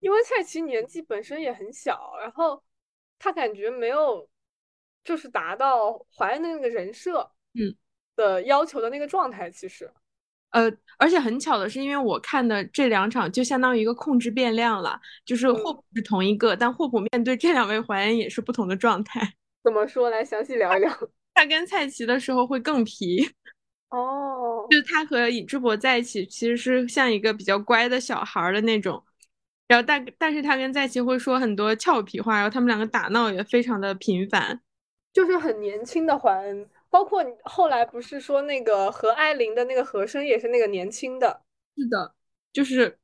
[0.00, 2.62] 因为蔡奇年纪本身也很小，然后
[3.18, 4.28] 他感觉没有。
[5.04, 7.20] 就是达到怀恩的那个人设，
[7.54, 7.74] 嗯
[8.14, 9.90] 的要求的那个状态，其实，
[10.50, 19.32] 呃，而且很巧的是，因为我看的这两场就相当于一个控制变量了，就是霍普是同一个，但霍普面对这两位怀恩也是不同的状态。
[19.64, 20.10] 怎么说？
[20.10, 20.90] 来详细聊一聊。
[21.38, 23.24] 他跟蔡奇的时候会更皮，
[23.90, 29.00] 哦，就他和尹志博在一起，其实是像一个比较乖的小孩的那种，
[29.68, 34.60] 然后但但是他跟蔡奇会说很多俏皮话，然后他们两个打闹也非常的频繁。
[35.12, 41.42] 就是很年轻的怀恩，包括后来不是说那个和艾琳的那个和声也是那个年轻的。
[41.76, 42.14] 是的，
[42.52, 42.98] 就是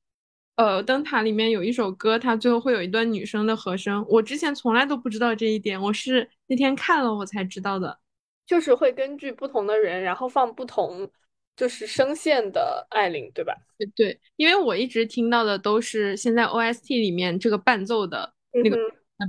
[0.57, 8.01] 呃，灯塔里面有一首歌，它最后会有一段女生的和声，我之前从来都不知道这一点，我是那天看了我才知道的。
[8.47, 11.11] 就是会根据不同的人，然后放不同
[11.57, 13.55] 就是声线的艾琳，对吧？
[13.79, 18.77] 对对，因为我一直听到的都是现在 OST 里面这个伴奏的那个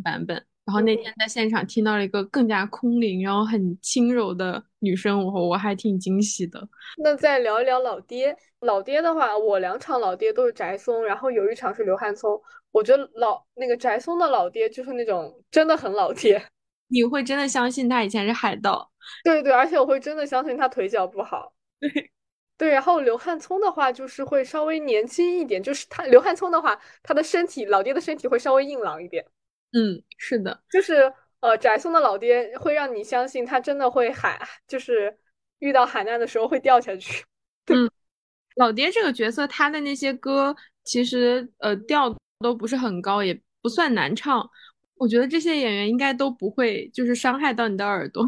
[0.03, 0.45] 版本。
[0.65, 6.67] 然后那天在现场听到了一个更加空灵，然后很轻柔的女声，我我还挺惊喜的。
[6.97, 12.41] 那再聊一聊老爹，老爹的话，我两场老爹都是翟松，然后有一场是刘汉聪。
[12.71, 16.43] 我觉得老那个翟松的老爹就是那种真的很老爹，
[16.87, 18.91] 你会真的相信他以前是海盗？
[19.23, 21.53] 对对，而且我会真的相信他腿脚不好。
[21.79, 22.11] 对
[22.57, 29.25] 对，然后刘汉聪的话就是会稍微年轻一点，就是他刘汉聪的话，他的身体老爹的身体会稍微硬朗一点。
[29.73, 35.17] 嗯，是的，就是呃，翟松的老爹会让你相信他真的会海，就是
[35.59, 37.25] 遇到海难的时候会掉下去。
[37.65, 37.91] 嗯，
[38.55, 44.49] 老爹这个角色，他的那些歌其实呃调都不是很高，也不算难唱。
[44.95, 48.25] 我觉得这些演员应该都不会就是伤害到你的耳朵。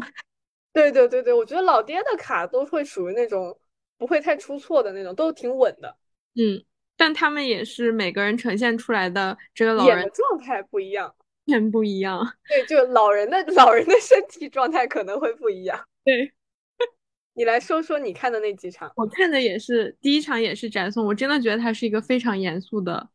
[0.72, 3.58] 对对对对，我觉得老爹的卡都会属于那种
[3.96, 5.96] 不会太出错的那种，都挺稳的。
[6.34, 6.62] 嗯，
[6.96, 11.12] 但他们也是每个人呈现出来的这个老人的状态不一样，
[11.46, 12.24] 全不一样。
[12.48, 15.84] 对，就老人的老人的身体状态可能会不一样。
[16.04, 16.32] 对，
[17.34, 18.92] 你来说说你看的那几场。
[18.94, 23.08] 我看的也是第一场，也是翟松，我真的觉得他是一个非常严肃的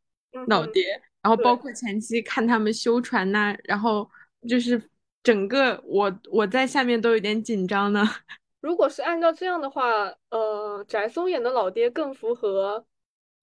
[0.47, 0.83] 老爹。
[1.21, 4.09] 然后包括前期看他们修船呐，然后
[4.49, 4.81] 就是
[5.23, 8.03] 整个我我在下面都有点紧张呢。
[8.61, 12.85] 如果是按照这样的话，呃，翟松演的老爹更符合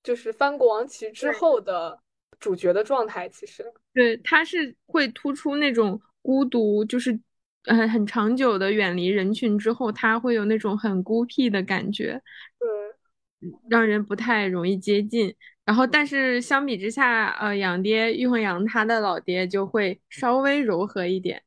[0.03, 1.99] 就是翻国王旗之后的
[2.39, 3.29] 主角的状态。
[3.29, 7.19] 其实，对，他是会突出那种孤独，就是
[7.65, 12.23] 呃很长久的远离人群之后，他会有那种很孤僻的感觉，
[12.59, 15.35] 对，让人不太容易接近。
[15.67, 21.43] 然后，但是相比之下，呃，养爹玉衡阳他的老爹就会稍微柔和一点，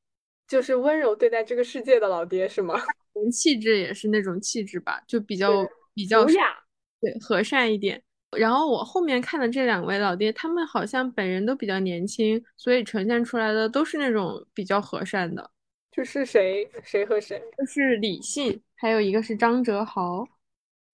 [0.47, 2.75] 就是温柔对待这个世界的老爹是吗？
[3.31, 6.57] 气质也是那种气质吧，就比较比较雅，
[6.99, 8.01] 对，和善一点。
[8.35, 15.51] 然后我后面看的这两位老爹，他们好像本人都比较年轻，所以呈现出来的都是那种比较和善的。
[15.91, 17.39] 就是谁谁和谁？
[17.55, 20.27] 就是李信，还有一个是张哲豪，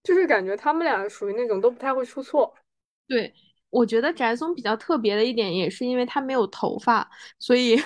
[0.03, 2.53] 就是感觉他们俩属于那种都不太会出错。
[3.07, 3.33] 对，
[3.69, 7.09] 我觉得翟松比较特别的一点，也是因为他没有头发，
[7.39, 7.81] 所以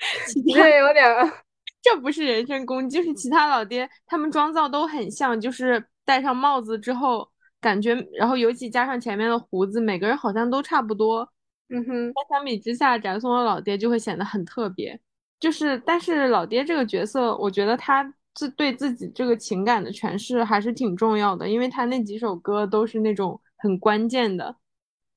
[0.54, 1.04] 这有点，
[1.82, 7.28] 这不是人身攻击，就是其他老爹他们妆造都很像，就是戴上帽子之后，
[7.60, 11.28] 感觉，然后尤其加上前面的胡子，每个人好像都差不多。
[11.68, 14.98] 嗯哼，那相比之下，翟松的老爹就会显得很特别。
[15.38, 24.56] 就是，但是老爹这个角色，我觉得他自对自己这个情感的诠释还是挺重要的，因为他那几首歌都是那种很关键的。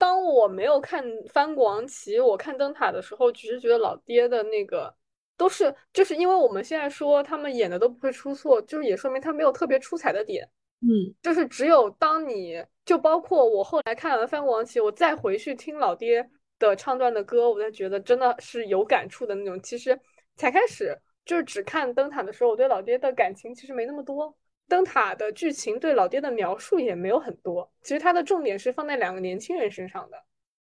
[0.03, 4.93] 当我没有看《翻国王旗》，我看《灯塔》的时候，只是觉得老爹的那个
[5.37, 10.45] 都是，就是因为我们现在说他们演的都不会出错，就是也说明他没有特别出彩的点。
[10.81, 19.57] 嗯，就是只有当你就包括我后来看完《翻国王旗》，我再回去听老爹的唱段的歌，我才觉得真的是有感触的那种。
[19.61, 19.97] 其实
[20.35, 24.35] 才开始就是只看《灯塔》的时候，我对老爹的感情其实没那么多。
[24.67, 30.17] 灯塔的剧情对老爹的描述也没有很多，其实它的重点是放在两个年轻人身上的。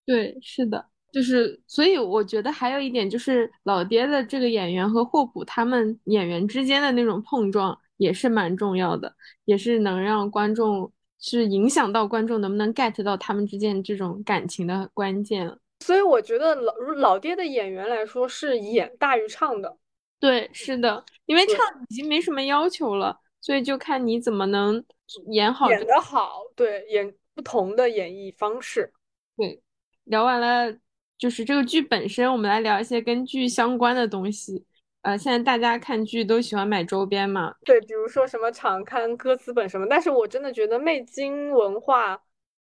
[0.05, 9.13] 对，是的，就是所以我觉得还有一点就是老爹的这个演员和霍普他们演员之间的那种碰撞也是蛮重要的，
[9.45, 15.55] 也是能让观众是影响到观众能不能 get 到他们之间这种感情的关键。
[15.81, 19.77] 所以我觉得老老爹的演员来说是演大于唱的。
[20.19, 21.57] 对，是的，因为唱
[21.89, 23.19] 已经没什么要求了。
[23.41, 24.83] 所以就看你怎么能
[25.31, 28.91] 演好，演得好，对，演不同的演绎方式。
[29.37, 29.61] 对，
[30.03, 30.77] 聊完了
[31.17, 34.65] 就是这个剧本身，我们来聊一些跟剧相关的东西。
[35.01, 37.55] 呃，现在大家看剧都喜欢买周边嘛？
[37.63, 39.87] 对，比如说什么场刊、歌词本什么。
[39.89, 42.21] 但是我真的觉得魅晶文化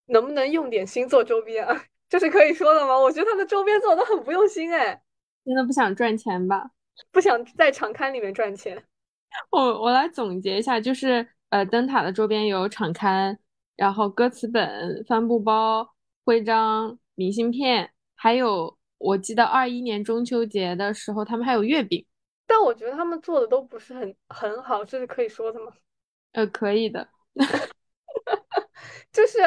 [0.09, 1.85] 能不能用点心做周边啊？
[2.11, 2.99] 这是可以说的吗？
[2.99, 5.03] 我觉得他的周边做的很不用心，哎，
[5.45, 6.71] 真的不想赚钱吧？
[7.11, 8.85] 不想在场刊里面赚钱。
[9.51, 13.39] 我我来总结一下，就是呃，灯塔的周边有场刊，
[13.77, 15.89] 然后歌词本、帆布包、
[16.25, 22.05] 徽章、明信片，还有我记得二一年中秋节的时候，他们还有月饼。
[22.47, 25.73] 但我觉得他们做的都不是很很好，这是可以说的吗？
[26.33, 27.07] 呃，可以的，
[29.13, 29.39] 就是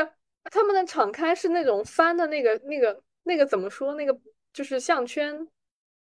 [0.46, 3.96] 他们的场刊是那种翻的那个那个那个怎么说？
[3.96, 4.16] 那个
[4.54, 5.48] 就是项圈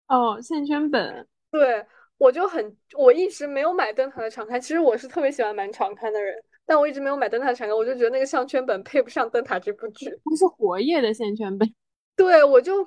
[0.07, 1.86] 哦，项圈本，对。
[2.20, 4.59] 我就很，我一直没有买灯塔的常开。
[4.59, 7.76] 其实我是特别喜欢买常开的人，但我一直没有买灯塔的场刊。
[7.76, 11.74] 我就觉得那个项圈本配不上灯塔这部剧，它是活页的项圈本。
[12.17, 12.84] 对，我就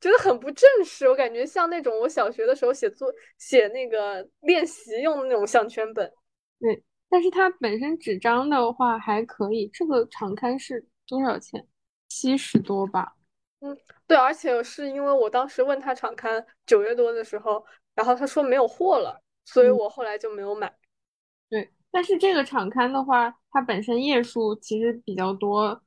[0.00, 1.08] 觉得很不正式。
[1.08, 3.08] 我感觉像那种我小学的时候写作
[3.38, 6.12] 写那个练习用的那种项圈本。
[6.58, 9.70] 对，但是它本身纸张的话还可以。
[9.72, 11.64] 这个常刊是多少钱？
[12.08, 13.14] 七十多吧。
[13.60, 13.78] 嗯，
[14.08, 17.64] 对，而且是因为我当时问他常刊九月多的时候。
[17.94, 20.72] 然后他说没有货了，所以我后来就没有买。
[21.48, 25.82] 对，但是这个场刊的话，它本身页数其实比较多，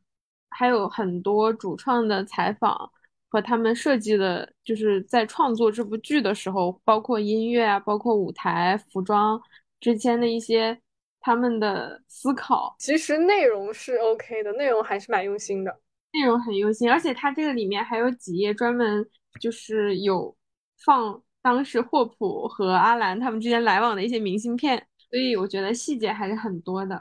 [0.50, 2.92] 还有很多主创的采访
[3.30, 9.42] 和他们设计的，就是在创作这部剧的时候，包括音乐啊，包括舞台、服装，
[9.80, 10.80] 之间的一些
[11.20, 12.76] 他们的思考。
[12.78, 15.80] 其实内容是 OK 的，内容还是蛮用心的，
[16.14, 19.10] 内容很用心，而且它这个里面还有几页专门
[19.42, 20.38] 就是有
[20.86, 24.76] 放当时霍普和阿兰他们之间来往的一些明信片，
[25.12, 27.00] 所以我觉得细节还是很多的。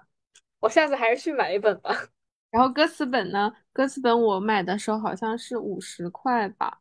[0.61, 1.90] 我下次还是去买一本吧。
[2.53, 3.51] 然后歌词本呢？
[3.72, 6.80] 歌词本我买的时候好像是五十块吧。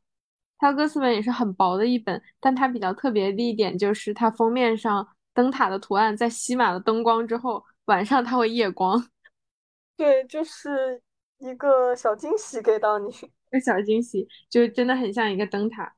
[0.58, 9.02] 它歌词本也是很薄的一本，但它比较特别的一点就是它封面上灯塔的图案在吸满了灯光之后，晚上它会夜光。
[9.96, 11.02] 对，就是
[11.38, 15.96] 一个小惊喜给到你，一个小惊喜，就真的很像一个灯塔。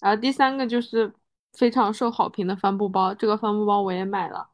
[0.00, 1.12] 然后第三个就是
[1.52, 4.48] 非常受好评的帆布包，这个帆布包我也买了。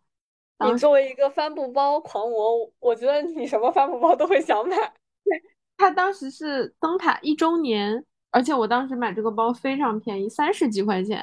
[0.66, 4.76] 你作为一个帆布包狂魔，我觉得你什么帆布包都会想买。
[5.24, 5.42] 对，
[5.78, 11.18] 它当时是灯塔一周年，而且我当时买这个包非常便宜，三十几块钱。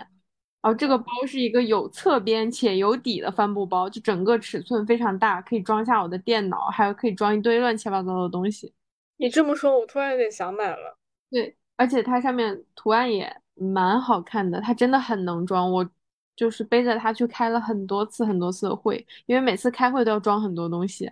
[0.59, 8.73] 然后这个包是一个有侧边且有底的帆布包，就整个尺寸非常大，可以装下我的电脑，还有可以装一堆乱七八糟的东西。
[9.17, 10.97] 你这么说，我突然有点想买了。
[11.29, 15.71] 对，而且它上面图案也蛮好看的，它真的很能装。
[15.71, 15.89] 我。
[16.37, 21.11] 就是背着它去开了很多次很多次的会，因为每次开会都要装很多东西。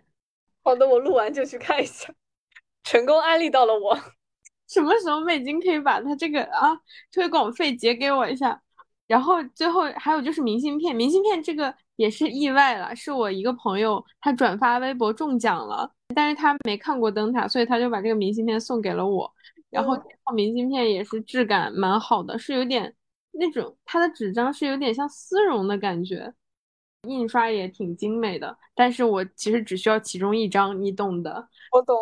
[0.64, 2.14] 好的，我录完就去看一下。
[2.84, 3.98] 成功安利到了我。
[4.70, 6.80] 什么时候美金可以把它这个啊
[7.12, 8.62] 推广费结给我一下？
[9.08, 19.34] 然后最后还有就是明信片，明信片这个也是意外了，是我一个朋友他转发微博中奖了，但是他没看过灯塔，所以他就把这个明信片送给了我。
[19.76, 22.96] 然后这套明信片也是质感蛮好的，是有点。
[23.38, 26.34] 那种它的纸张是有点像丝绒的感觉，
[27.02, 28.58] 印刷也挺精美的。
[28.74, 31.50] 但是我其实只需要其中一张，你懂的。
[31.74, 31.94] 我懂。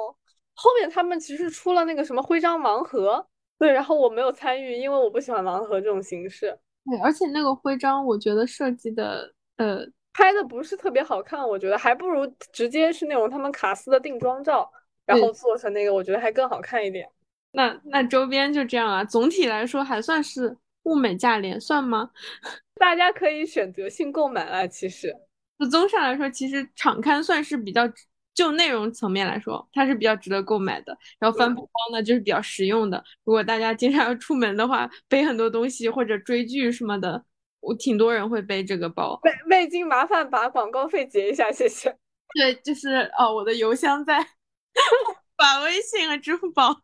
[0.54, 3.26] 后面他们其实出了那个什么徽章盲盒，
[3.58, 6.56] 对，然后我没有参与，因为我不喜欢盲盒这种形式。
[6.86, 9.80] 对，而且那个徽章我觉得设计的，呃，
[10.14, 14.72] 拍的不是特别好看，我觉得还不如直接是那种他们卡斯的定妆照，
[15.08, 17.10] 然后做成那个，我觉得还更好看一点。
[17.54, 20.58] 那那周边就这样啊，总体来说还算是。
[20.86, 22.10] 物美价廉算吗？
[22.76, 24.68] 大家可以选择性购买了。
[24.68, 25.16] 其实，
[25.58, 27.90] 就综上来说，其实场刊算是比较
[28.34, 30.94] 就内容层面来说，它是比较值得购买的。
[31.20, 33.02] 然后帆布包呢，就是比较实用的。
[33.24, 37.24] 如果大家经常要出门的话，背很多东西或者追剧什么的，
[37.62, 39.18] 我挺多人会背这个包。
[39.24, 41.96] 味味精，麻烦把广告费结一下，谢谢。
[42.36, 44.20] 对，就是哦，我的邮箱在，
[45.38, 46.82] 把微信和支付宝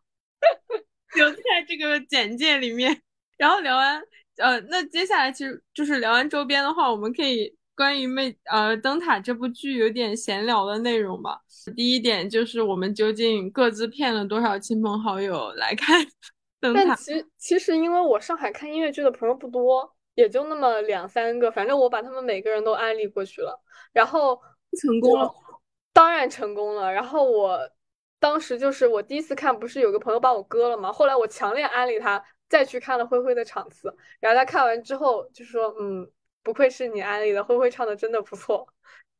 [1.16, 3.00] 留在这个简介里面。
[3.36, 4.02] 然后聊完，
[4.36, 11.40] 呃，那接下来其实就是聊完周边的话，我们可以关于《魅呃灯塔》这部剧有点闲聊的内容吧。
[11.74, 16.06] 第一点就是我们究竟各自骗了多少亲朋好友来看
[16.60, 16.84] 灯塔？
[16.84, 23.58] 但其其实因为我上海看音乐剧的朋友不多，也就那么两三个，反正我把他们每个人都安利过去了，
[23.94, 24.38] 然后
[24.78, 25.32] 成功了，
[25.94, 26.92] 当然成功了。
[26.92, 27.58] 然后我
[28.20, 30.92] 当时就是我第一次看，不是有个朋友把我割了吗？
[30.92, 32.24] 后来我强烈安利他。
[32.50, 36.10] 再去看了灰灰的场次，然后他看完之后就说：“嗯，
[36.42, 38.66] 不愧是你安利的，灰灰唱的真的不错。”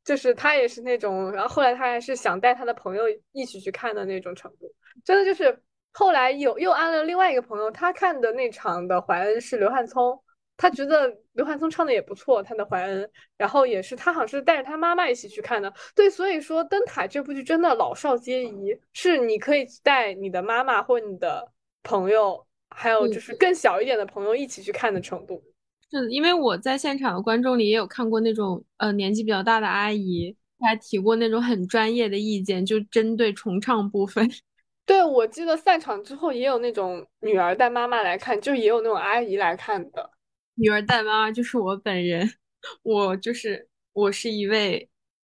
[0.03, 4.67] 就是他也是那种，然后后来他还是想带他的朋友一起去看的那种程度。
[5.05, 5.57] 真的就是
[5.93, 10.21] 后来有又安了另外一个朋友，他看的那场的怀恩是刘汉聪，
[10.61, 15.73] 他觉得刘汉松唱的也不错，他的怀恩，然后也是他好像是带着他妈妈一起去看的。
[15.95, 21.51] 对，所以说《灯塔》这部剧真的老少皆宜，是你可以带你的妈妈或你的
[21.83, 22.47] 朋友。
[22.73, 25.43] 还有就是更小一点的朋友一起去看的程度，
[25.91, 34.31] 是因为我在现场的观众里也有看过那种呃年纪比较大的阿姨，还提过那种很专业的意见，就针对重唱部分。
[34.87, 40.09] 对，我记得散场之后也有那种女儿带妈妈来看，就也有那种阿姨来看的。
[40.61, 42.31] 女儿带妈妈就是我本人，
[42.83, 44.89] 我就是我是一位。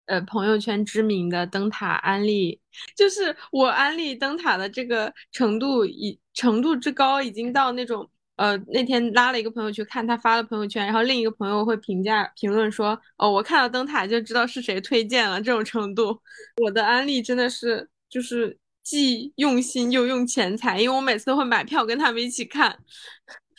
[0.06, 2.60] 呃，朋友圈知名的灯塔安利，
[2.96, 16.16] 就是我安利灯塔的这个程度，已程度之高，已经到那种呃，那天拉了一个朋友去看，他发了朋友圈，然后另一个朋友会评价评论说，哦，我看到灯塔就知道是谁推荐了，这种程度。
[16.62, 22.78] 我的安利真的是就是既用心又用钱财，因为我每次都会买票跟他们一起看。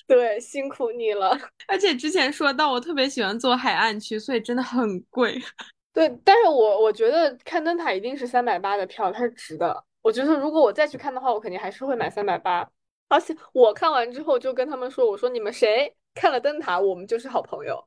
[0.08, 1.38] 对，辛苦你了。
[1.68, 5.38] 而且之前说到我特别喜欢坐海岸区，所以真的很贵。
[5.93, 9.84] 对，但是我我觉得看灯塔一定是三百八的票，它是值的。
[10.01, 12.68] 我觉得如果我再去看的话，我肯定还是会买三百八。
[13.10, 17.84] 而且我看完之后就跟他们说：“我说你们谁看了灯塔，我们就是好朋友。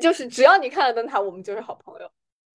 [0.00, 2.10] 就是只要你看了灯塔，我们就是好朋友。”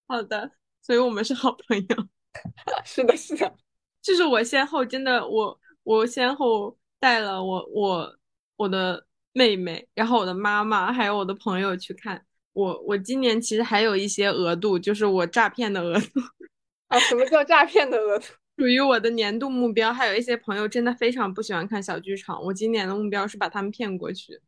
[0.07, 0.51] 好的，
[0.81, 2.07] 所以我们是好朋友。
[2.85, 3.55] 是的，是的。
[4.01, 8.18] 就是我先后真的，我我先后带了我我
[8.59, 12.25] 我的妹妹，然后我的妈妈，还有我的朋友去看。
[12.51, 16.19] 我我今年其实还有一些额度，就是我诈骗的额度
[16.89, 16.99] 啊。
[16.99, 18.25] 什么叫诈骗的额度？
[18.59, 19.93] 属于我的年度目标。
[19.93, 24.41] 还有一些朋友真的非常不喜欢看小剧场，我今年的目标是把他们骗过去。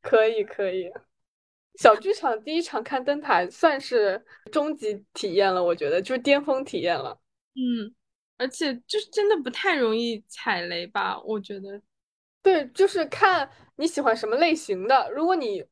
[0.00, 0.90] 可以可以，
[1.78, 7.20] 小剧场第一场看灯塔算是终极体验了，我觉得就是巅峰体验了。
[7.56, 7.94] 嗯，
[8.38, 11.20] 而且就是真的不太容易踩雷吧？
[11.20, 11.82] 我觉得。
[12.44, 15.10] 对，就是看你喜欢什么类型的。
[15.10, 15.64] 如果你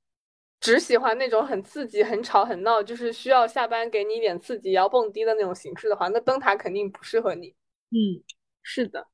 [0.58, 7.48] 只喜欢那种很刺激、很吵、很闹，就是需要下班给你一点刺激、要蹦迪的那种形式的话，那灯塔肯定不适合你。
[7.90, 8.24] 嗯，
[8.62, 9.06] 是的。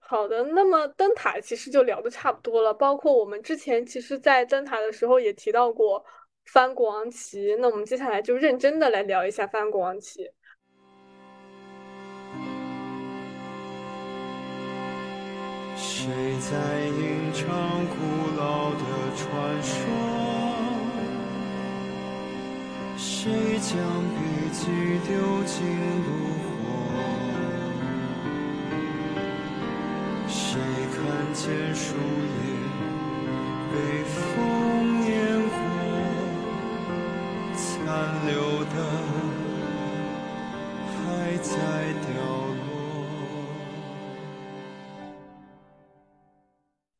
[0.00, 2.74] 好的，那么灯塔其实就聊的差不多了。
[2.74, 6.04] 包括我们之前其实，在灯塔的时候也提到过
[6.46, 7.54] 翻国王旗。
[7.60, 10.32] 那我们接下来就认真的来聊一下翻国王旗。
[15.76, 16.08] 谁
[16.40, 16.56] 在
[16.86, 17.44] 吟唱
[17.86, 17.94] 古
[18.36, 18.80] 老的
[19.14, 19.22] 传
[19.62, 19.76] 说？
[22.96, 23.76] 谁将
[24.14, 24.16] 笔
[24.52, 24.62] 记
[25.06, 25.12] 丢
[25.44, 25.54] 进
[26.06, 26.08] 炉
[26.48, 26.64] 火？
[30.26, 30.58] 谁
[30.94, 30.96] 看
[31.34, 32.40] 见树叶
[33.70, 33.74] 被
[34.04, 34.24] 风
[35.02, 35.06] 碾
[35.50, 35.54] 过？
[37.54, 37.64] 残
[38.26, 38.74] 留的
[40.88, 41.52] 还在
[42.06, 42.16] 掉。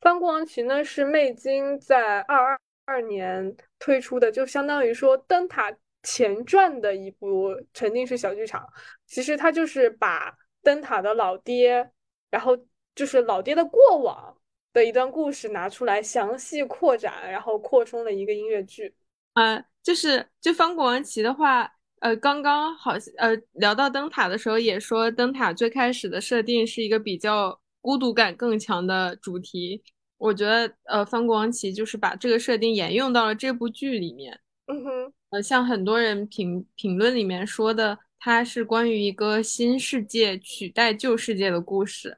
[0.06, 8.64] 翻国王旗呢是魅晶在二二二年推出的，就相当于说灯塔前传的一部沉浸式小剧场。
[9.08, 10.32] 其实它就是把
[10.62, 11.90] 灯塔的老爹，
[12.30, 12.56] 然后
[12.94, 14.32] 就是老爹的过往
[14.72, 18.94] 的一段故事拿出来详细扩展，然后扩充了一个音乐剧。
[19.34, 29.82] 呃，就是就翻国王旗的话，呃，刚刚好呃聊到灯塔的时候也说，灯塔最开始的设定是一个比较孤独感更强的主题。
[30.18, 34.40] 我觉得，呃，方国王旗就是把这个设定沿用到了这部剧里面。
[34.66, 42.08] 嗯哼，呃，像很多人评评论里面说的，它是关于一个新世界取代旧世界的故事。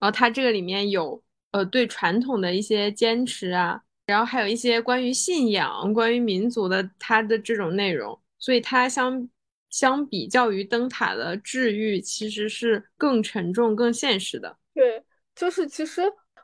[0.00, 8.18] 然后它这个里面有，呃，对传统的一些坚持啊，然后还有一些关于信仰、关于民族的它的这种内容。
[8.38, 9.28] 所以它相
[9.68, 14.56] 相比较于灯塔的治愈，其实是更沉重、更现实的。
[14.74, 15.04] 对，
[15.36, 16.02] 就是其实。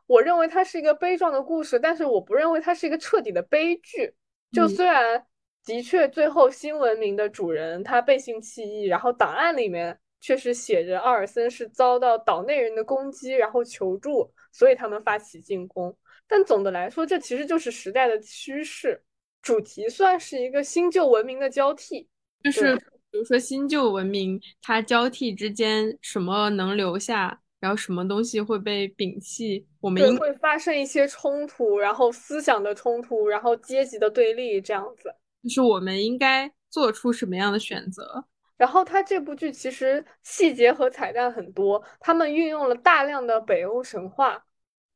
[0.08, 4.12] 我认为它是一个悲壮的故事，但是我不认为它是一个彻底的悲剧。
[4.50, 5.24] 就虽然
[5.64, 15.94] 的确最后新文明的主人他背信弃义，然后档案里面确实写着奥尔森是遭到岛内人的攻击，然后求助，所以他们发起进攻。
[16.26, 19.02] 但总的来说，这其实就是时代的趋势，
[19.42, 22.08] 主题算是一个新旧文明的交替。
[22.42, 22.74] 就是
[23.10, 27.42] 比如说新旧文明它交替之间，什么能留下？
[27.60, 29.66] 然后什么东西会被摒弃？
[29.80, 35.14] 我们会发生一些冲突，然后思想的冲突，然后阶级的对立，这样子。
[35.42, 38.24] 就是我们应该做出什么样的选择？
[38.56, 44.44] 然后他这部剧其实细节和彩蛋很多，他们运用了大量的北欧神话。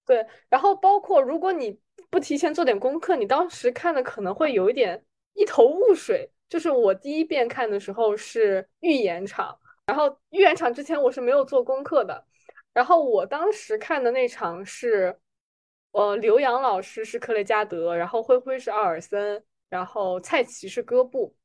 [0.04, 1.78] 对，然后包括如果你
[2.10, 5.04] 不提前做点功课，你当时看的可能会有一点
[5.34, 6.30] 一头雾水。
[6.48, 9.56] 就是我第一遍看的时候是预演场，
[9.86, 12.22] 然后预演场之前我是没有做功课的。
[12.72, 15.14] 然后我当时看的那场是，
[15.90, 21.36] 呃，刘洋老师是克雷加德，然后灰灰是奥尔森，然后蔡奇是戈布。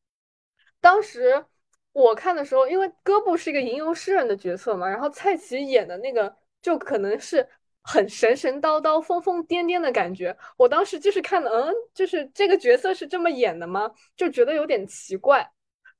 [0.80, 1.43] 当时
[1.91, 7.45] 我看的时候，因为戈布是一个吟游诗人的角色嘛，然后蔡奇演的那个就可能是
[7.82, 10.34] 很神神叨叨、疯疯癫癫的感觉。
[10.55, 13.91] 我当时就是看的，嗯，就是这个角色是这么演的吗？
[14.15, 15.51] 就觉得有点奇怪。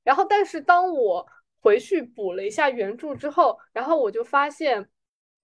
[0.02, 1.26] 然后，但是当我
[1.60, 4.88] 回去补了一下原著之后，然后我就发现。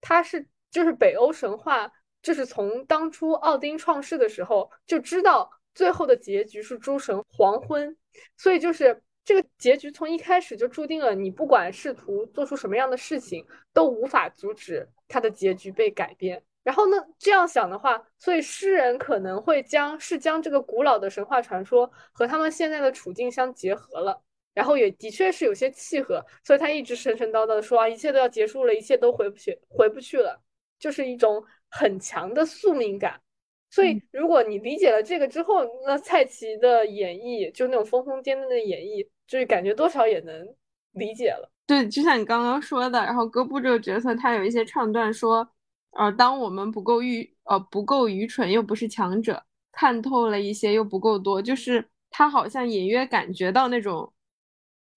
[0.07, 1.91] 他是就是北欧神话，
[2.21, 7.97] 就是从当初奥丁创世的时候就知道最后的结局是诸神黄昏，
[8.37, 13.43] 所以就是这个结局从一开始就注定了，你不管试图做出什么样的事情，
[13.73, 16.43] 都无法阻止他的结局被改变。
[16.61, 24.21] 然后呢，这样想的话，所以诗人可能会将是将这个古老的神话传说和他们现在的处境相结合了。
[24.55, 30.41] 然后也的确是有些契合，所以他一直神神叨叨的说啊，一切都要结束了，一切都回不去，回不去了，
[30.79, 33.21] 就是一种很强的宿命感。
[33.69, 40.47] 所以如果你理解了这个之后，那蔡奇的演绎，就那种疯疯癫癫的演绎，就是感觉多少也能
[40.93, 41.51] 理解了。
[41.67, 45.45] 对，就像你刚刚说的，然后哥布这个角色，他有一些唱段说，
[45.91, 49.43] 呃，当我们不够愚，呃，不够愚蠢，又不是强者，
[49.73, 54.09] 看透了一些又不够多，就是他好像隐约感觉到那种。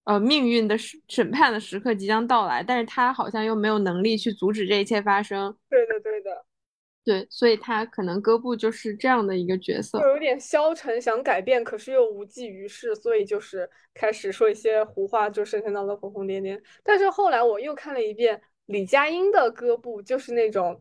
[0.08, 5.54] 呃，命运的审审判的时刻即将到来，但是他好像又没有能力去阻止这一切发生。
[5.68, 6.46] 对的，对的，
[7.04, 16.58] 对，所以他可能哥布就是这样的一个角色，就有点消沉，想改变，可是又无济于事，所以就是开始说一些胡话，就深陷到了疯疯癫癫。
[16.82, 20.80] 但是后来我又看了一遍李佳音的歌布，就是那种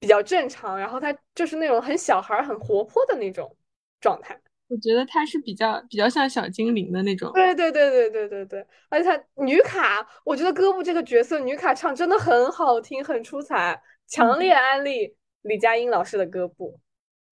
[0.00, 3.56] 比较正常，然后他就是那种很小孩、很活泼的那种
[4.00, 4.40] 状态。
[4.68, 7.30] 我觉得他是比较比较像小精灵的那种。
[7.32, 13.80] 对对对对对对对，而且他女卡，我觉得歌布这个角色女卡唱真的很好听，很出彩。
[14.08, 16.80] 强烈安利李佳音老师的歌部。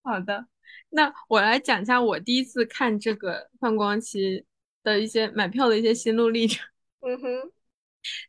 [0.03, 0.47] 好的，
[0.91, 4.45] 那我来讲一下我第一次看这个范光期
[4.83, 6.67] 的一些买票的一些心路历程。
[7.01, 7.53] 嗯哼，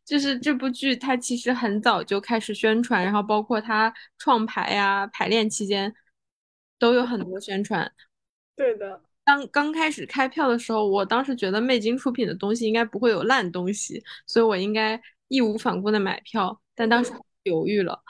[0.03, 5.93] 就是这部剧它其实很早就开始宣传，然后包括它创排呀、排练期间
[6.77, 7.91] 都有很多宣传。
[8.55, 16.61] 对的，当刚开始开票的时候，我当时觉得魅晶出品的东西应该不会有烂东西，所以我应该义无反顾的买票。
[16.75, 17.11] 但当时。
[17.45, 18.01] 犹豫了，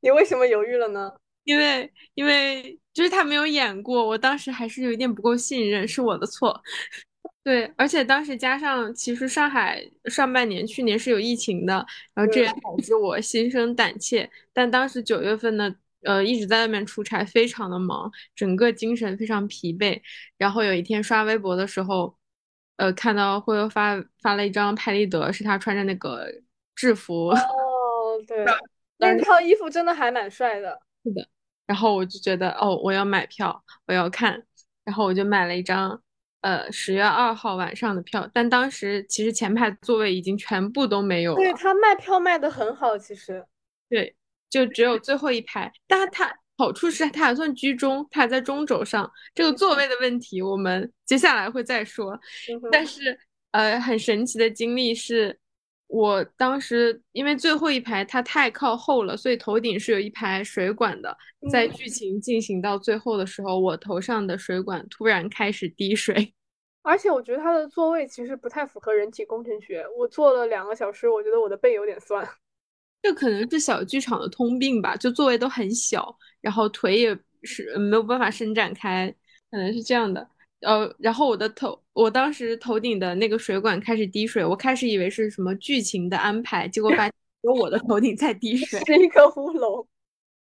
[0.00, 1.12] 你为什么犹豫了呢？
[1.44, 6.58] 因为因为就是他没有演过，我当时还是有一点不够信任，是我的错。
[7.44, 11.84] 对，而且当时加上其实上海上半年去年是有疫情的，
[12.14, 14.30] 然后这也导致我心生胆怯。
[14.54, 15.74] 但当时九月份呢，
[16.04, 20.00] 呃，一直在外面出差，非常的忙，整个精神非常疲惫。
[20.36, 22.16] 然后有一天刷微博的时候，
[22.76, 26.26] 呃，看到辉辉发发了一张拍立得，是他穿着那个
[26.74, 27.28] 制服。
[27.28, 27.38] 哦
[28.26, 28.44] 对，
[28.98, 30.78] 那套衣服真的还蛮帅的。
[31.02, 31.26] 是的，
[31.66, 34.42] 然后我就觉得哦，我要买票，我要看，
[34.84, 36.00] 然后我就买了一张
[36.42, 38.28] 呃十月二号晚上的票。
[38.32, 41.36] 但当时其实前排座位已经全部都没有了。
[41.36, 43.44] 对他卖票卖的很好，其实。
[43.88, 44.14] 对，
[44.52, 49.10] 就只有最后一排，但它好处是它还算居中，它还在中轴上。
[49.34, 52.16] 这个座位的问题我们接下来会再说。
[52.70, 53.18] 但是
[53.52, 55.38] 呃，很神奇的经历是。
[55.94, 61.14] 我当时因为最后一排它太靠后了，所以头顶是有一排水管的。
[61.50, 66.32] 在剧情进行到最后的时候，我头上的水管突然开始滴水，
[66.80, 69.84] 而且我觉得它的座位其实不太符合人体工程学。
[69.98, 72.26] 我坐了两个小时，我觉得我的背有点酸。
[73.02, 79.12] 这可能是小剧场的通病吧，就座位都很小，然后腿也是没有办法伸展开，
[79.50, 80.26] 可能是这样的。
[80.60, 89.86] 呃，然后我的头，我当时头顶的那个水管开始滴水，我开始以为是什么剧情的安排，结果发现有我的头顶在滴水，是一个乌龙。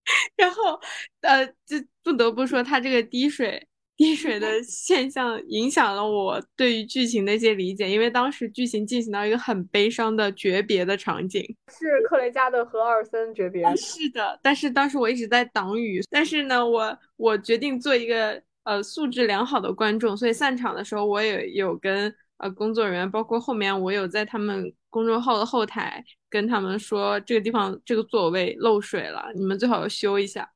[0.36, 0.80] 然后，
[1.20, 3.66] 呃，就不得不说，它这个滴水
[3.97, 11.42] 滴水的现象影响了我对于剧情的一些理解，因为当时剧情进行到一个很悲伤的诀别的场景，
[11.72, 13.64] 是克雷加的和奥尔森诀别。
[13.76, 18.42] 是的，但是当时我一直在挡雨，但是呢，我我决定做一个。
[18.66, 30.51] 呃，素质良好的观众，所以散场的时候，我也有跟呃工作人员，包括后面我有在他们公众号的后台跟他们说，这个地方这个座位漏水了，你们最好修一下。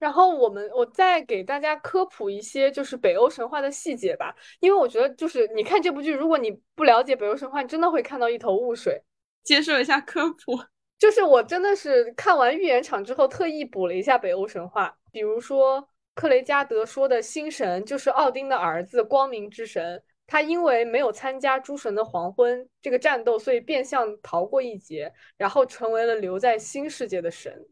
[0.00, 9.00] 然后我们我再给大家科普一些就是北欧神话的细节吧，因为我觉得就是你看这部剧，如果你不了解北欧神话，你真的会看到一头雾水。
[9.44, 10.58] 接受一下科普，
[10.98, 15.88] 就是我真的是看完预言场之后，特意补了一下北欧神话，比如说。
[16.12, 20.02] 克雷加德说的星神就是奥丁的儿子，光明之神。
[20.26, 27.64] 他因为没有参加诸神的黄昏这个战斗，所以变相逃过一劫，然后成为了留在新世界的神。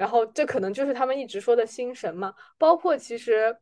[0.00, 2.34] 然后这可能就是他们一直说的星神嘛。
[2.56, 3.54] 包括其实，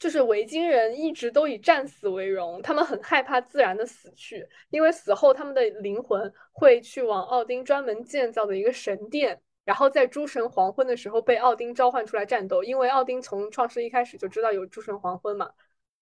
[0.00, 9.40] 就是维京人一直都以战死为荣，他们很害怕自然的死去，因为死后他们的灵魂会去往奥丁专门建造的一个神殿。
[9.64, 15.50] 然后在诸神黄昏的时候被奥丁召唤出来战斗，因为奥丁从创世一开始就知道有诸神黄昏嘛。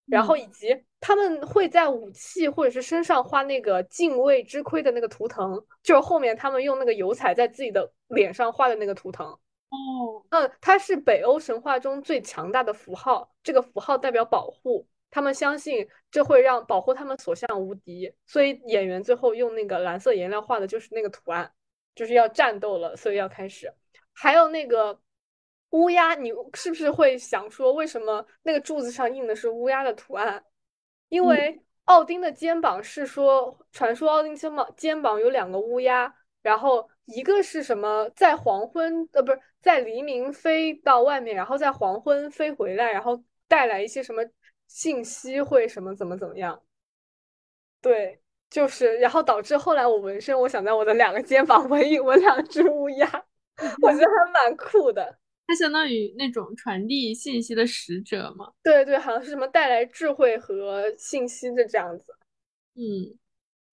[0.07, 9.27] 然后以及他们会在武器或者是身上画那个敬畏之盔的那个图腾，就是后面他们用那个油彩在自己的脸上画的那个图腾。
[9.27, 21.53] 哦，嗯，它是北欧神话中最强大的符号，这个符号代表保护，他们相信这会让保护他们所向无敌，所以演员最后用那个蓝色颜料画的就是那个图案。
[21.95, 23.71] 就是要战斗了，所以要开始。
[24.15, 24.99] 还有那个
[25.73, 30.43] 乌鸦，你是不是会想说，为什么那个柱子上印的是乌鸦的图案？
[31.09, 44.23] 因为奥丁的肩膀是说，传说奥丁肩膀肩膀有两个乌鸦，然后一个是什么，在黄昏呃，不是在黎明飞到外面，然后在黄昏飞回来，然后带来一些什么
[44.69, 46.63] 信息，会什么怎么怎么样？
[47.81, 48.19] 对。
[48.51, 53.25] 就是，然后导致后来我纹身，我想在我的两个肩膀纹一纹两只乌鸦，
[53.81, 55.19] 我觉得还蛮酷的。
[55.53, 58.51] 它相当于那种传递信息的使者嘛？
[58.63, 62.07] 对对，好像是什么带来智慧和信息的这样子。
[62.75, 63.19] 嗯，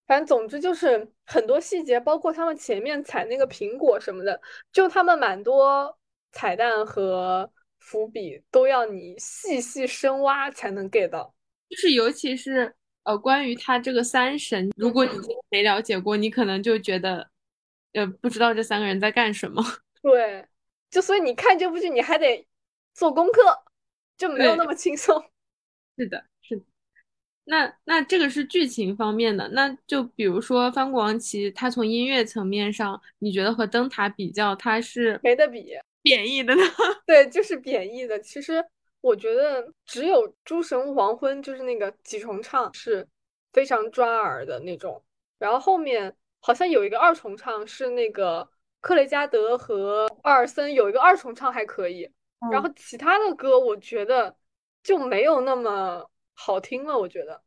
[0.05, 4.41] 反正总之就是很多细节，包括他们前面采那个苹果什么的，
[4.73, 5.97] 就他们蛮多
[6.33, 11.33] 彩蛋和伏笔都要你细细深挖才能 get 到。
[11.69, 15.11] 就是尤其是呃，关于他这个三神，如果你
[15.49, 17.29] 没了解过，你可能就觉得
[17.93, 19.63] 呃不知道这三个人在干什么。
[20.03, 20.45] 对，
[20.89, 22.47] 就所以你看这部剧，你还得
[22.93, 23.41] 做功课，
[24.17, 25.23] 就没有那么轻松。
[25.97, 26.63] 是的，是的。
[27.45, 36.61] 那那这个是剧情方面的，那就比如说翻国王旗，它从音乐层面上，你觉得和灯塔比较，它是没得比，贬义的呢？
[37.07, 38.19] 对，就是贬义的。
[38.19, 38.63] 其实
[39.01, 43.07] 我觉得只有诸神黄昏，就是那个几重唱是
[43.51, 45.03] 非常抓耳的那种。
[45.39, 48.47] 然后后面好像有一个二重唱是那个
[48.81, 52.09] 克雷加德和奥尔森有一个二重唱还可以，
[52.51, 54.35] 然后其他的歌我觉得
[54.83, 56.09] 就没有那么。
[56.41, 57.41] 好听了，我觉得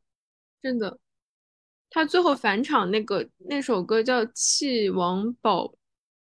[0.62, 0.98] 真的。
[1.88, 5.72] 他最后返场那个那首歌叫《弃王宝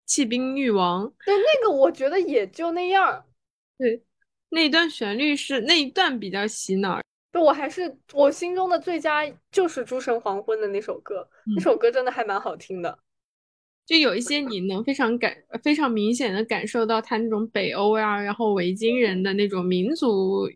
[0.07, 3.23] 弃兵欲王》，对，那个我觉得也就那样。
[3.77, 4.03] 对，
[4.49, 6.99] 那一段旋律是那一段比较洗脑。
[7.31, 12.97] 对，我还是我心中的最佳就是《诸神黄昏》的那首歌，那首歌真的还蛮好听的。
[13.87, 20.47] 就有一些你能非常感非常明显的感受到他那种北欧呀，然后维京人的那种民族。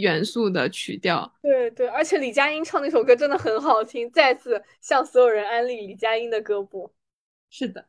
[0.00, 6.92] 元素的曲调，对对，而且李佳音唱那首歌真的很好听，再次向所有人安利李佳音的歌谱。
[7.50, 7.84] 是的，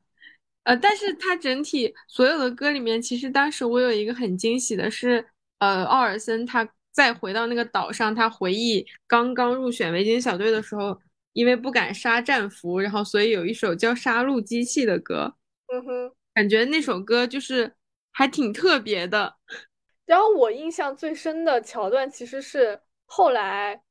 [0.63, 5.23] 呃，但是他整体所有的歌里面，其实当时我有一个很惊喜的是，
[5.59, 10.99] 呃，奥尔森他再回到那个岛上，他回忆刚刚入选维京小队的时候，
[11.34, 15.36] 因为不敢杀战俘，然后所以有一首叫《杀戮机器》的歌。
[15.73, 17.73] 嗯哼，感觉那首歌就是
[18.11, 19.36] 还挺特别的。
[20.05, 23.82] 然后我印象最深的桥段其实是后来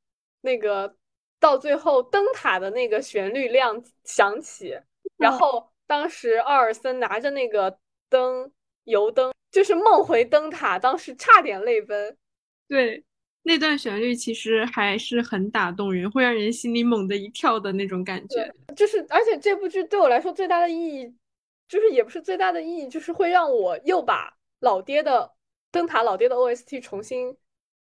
[0.42, 0.94] 那个
[1.38, 4.78] 到最后灯塔的那个旋律亮响起，
[5.16, 7.78] 然后当时奥尔森拿着那个
[8.10, 8.52] 灯
[8.84, 12.16] 油灯，就是梦回灯塔，当时差点泪奔。
[12.68, 13.02] 对，
[13.42, 18.52] 那段旋律其实还是很打动人，会让人心里猛地一跳的那种感觉。
[18.76, 21.14] 就是而且这部剧对我来说最大的意义，
[21.68, 25.32] 就是也不是最大的意义，就是会让我又把老爹的。
[25.72, 27.32] 灯塔老爹的 OST 重新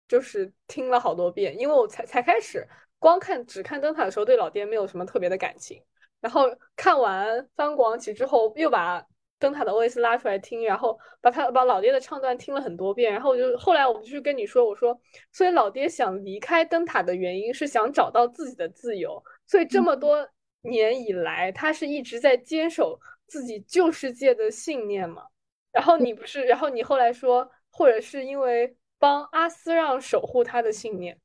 [0.06, 2.64] 就是听了好多遍，因为我才才开始
[3.00, 5.82] 光看只看灯塔的时候，对老爹没有什么特别的感情。
[6.20, 6.44] 然后
[6.76, 9.04] 看完翻国王旗之后，又把
[9.40, 13.12] 灯塔的 OST 拉出来听，然后把他把老爹的唱段听了很多遍。
[13.12, 14.96] 然后我就后来我就跟你说，我说，
[15.32, 19.20] 所以老爹想离开灯塔的原因是想找到自己的自由。
[19.48, 20.28] 所以这么多
[20.62, 25.24] 年以来，他是一直在坚守自己旧世界的信念嘛。
[25.72, 27.50] 然后你不是，然后你后来说。
[27.72, 31.16] 或者是因为帮阿斯让守护他的信念，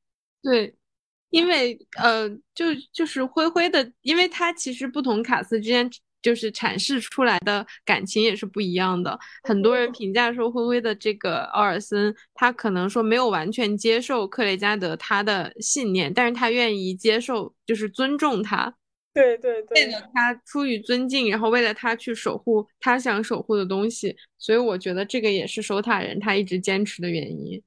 [0.43, 0.75] 对，
[1.31, 5.89] 因为呃，就就是灰灰的，因为他其实不同卡斯之间
[6.25, 9.15] 就是阐释出来的感情也是不一样的。
[9.43, 18.73] 很多人评价说，灰灰的这个奥尔森，他可能说没有完全接受克雷加德他的信念，但是他愿意接受，就是尊重他。
[19.13, 27.61] 对对对，为了他出于尊敬，然后为了他去守护他想守护的东西，所以我觉得这个也是守塔人他一直坚持的原因。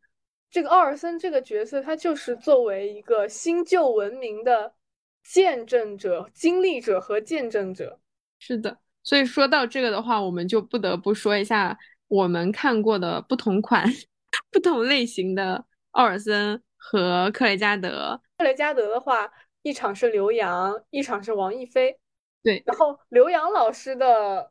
[0.50, 4.74] 这个奥尔森这个角色，他就是作为一个新旧文明的
[5.22, 8.00] 见证者、经历者和见证者。
[8.38, 11.78] 是的，所以说到这个的话，我们就不得不说一下
[12.08, 13.84] 我们看过的不同款、
[14.50, 18.20] 不同类型的奥尔森和克雷加德。
[18.38, 19.30] 克雷加德的话。
[19.62, 21.98] 一场是刘洋，一场是王一飞。
[22.44, 24.50] 对，然后刘洋老师的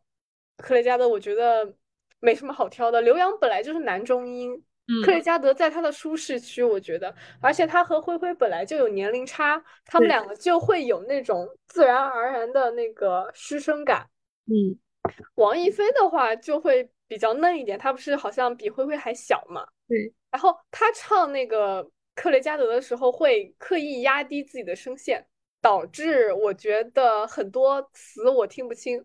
[0.57, 1.73] 克雷加德，我觉得
[2.19, 3.01] 没什么好挑的。
[3.01, 4.63] 刘洋本来就是男中音，
[5.03, 14.07] 克雷加德在他的舒适区，我觉得，而且他和灰灰本来就有年龄差，他们两个就会有那种自然而然的那个师生感。
[14.45, 14.77] 嗯，
[15.35, 19.65] 王一飞的话就会比较嫩一点，他不是好像比灰灰还小嘛？
[19.87, 21.89] 对，然后他唱那个。
[22.19, 25.23] 克雷加德的时候会刻意压低自己的声线，
[25.61, 28.99] 导致我觉得很多词我听不清。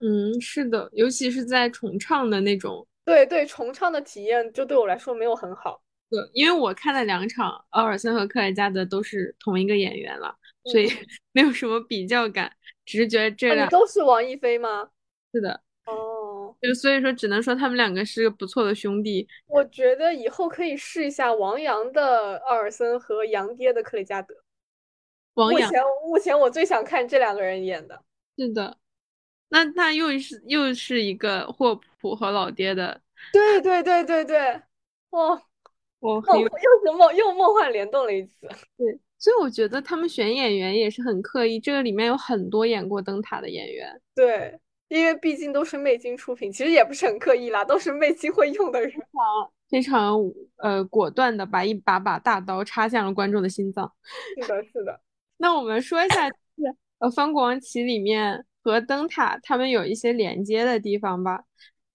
[0.00, 2.88] 嗯，是的，尤其是在重唱的那种。
[3.04, 5.82] 对对，重唱的体验就对我来说没有很好。
[6.08, 10.86] 对，因为我看了两场，奥尔森和克雷加德都是同一个演员了，所以
[11.32, 12.52] 没有什么比较感，
[12.84, 14.90] 只是觉得这两都是王一飞吗？
[15.32, 15.60] 是的。
[15.84, 19.26] 哦，就所以说，只能说他们两个是个不错的兄弟。
[19.48, 24.32] 我觉得以后可以试一下王阳的奥尔森和杨爹的克雷加德。
[25.34, 28.00] 王阳，目前目前我最想看这两个人演的。
[28.38, 28.76] 是的，
[29.52, 33.00] 那那又是又是一个霍普和老爹的。
[33.32, 34.60] 对对对对对，
[35.10, 35.40] 哇，
[36.00, 38.48] 我又是梦又梦幻联动了一次。
[38.76, 38.98] 对。
[39.18, 43.88] 所以我觉得他们选演员也是很刻意，这个里面有很多演过灯塔的演员。
[44.16, 48.92] 对，因为毕竟都是魅晶出品，其实也不是很刻意啦，都是魅晶会用的人。
[49.70, 50.18] 非常
[50.56, 53.88] 呃果断的把一把把大刀插向了观众的心脏。
[54.42, 55.00] 是的，是的。
[55.38, 61.42] 那我们说一下，就是呃方国王旗里面和灯塔他们有一些连接的地方吧。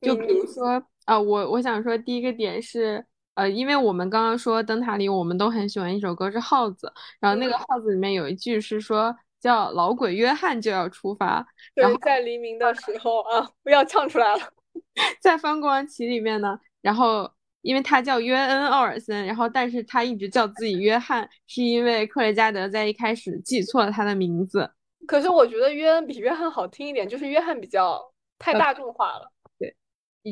[0.01, 3.05] 就比如说啊，我我想说第一个点是。
[3.37, 11.45] 呃，因为我们刚刚说灯塔里，我们都很喜欢一首歌是耗子，然后那个耗子里面有一句是说叫老鬼约翰就要出发，
[11.75, 14.41] 然后在黎明的时候啊，不要唱出来了。
[15.21, 24.71] 在翻国王旗里面呢，然后因为他叫约恩奥尔森，然后但是他一直叫自己约翰，是因为克雷加德在一开始记错了他的名字。
[25.05, 28.01] 可是我觉得约恩比约翰好听一点，就是约翰比较
[28.39, 29.31] 太大众化了。
[29.59, 29.75] 对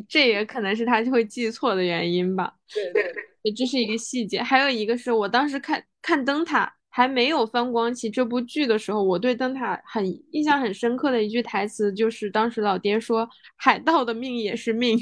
[0.09, 2.53] 这也可能是他就会记错的原因吧。
[2.73, 3.13] 对对
[3.43, 4.41] 对，这是一个细节。
[4.41, 14.97] 还有一个是我当时看看灯塔还没有《翻光旗》这部剧的时候，我对灯塔很印象很深刻的一句台词就是当时老爹说：“海盗的命也是命。”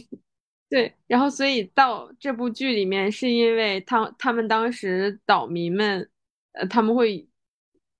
[0.70, 6.09] 对，然后所以到这部剧里面，是因为他他们当时岛民们，
[6.53, 7.28] 呃，他们会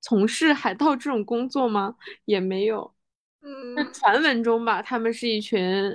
[0.04, 1.96] 从事海盗这种工作吗？
[2.26, 2.94] 也没有。
[3.42, 5.92] 嗯，传闻中吧，他们是一群。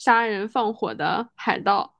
[0.00, 1.98] 杀人放火的海盗，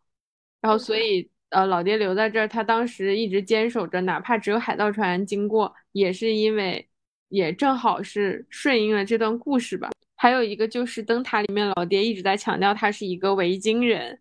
[0.60, 6.88] 然后所以呃老爹留在这儿，他当时一直坚守着，哪怕只有海盗船经过，也是因为
[7.26, 9.90] 也正好是顺应了这段故事吧。
[10.14, 14.20] 还有一个就是灯塔里面，老爹一直在强调他是一个维京人。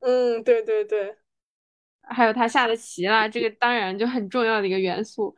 [0.00, 1.14] 嗯，对对对。
[2.00, 5.36] 还有他下的棋啦，这个当然就很重要的一个元素。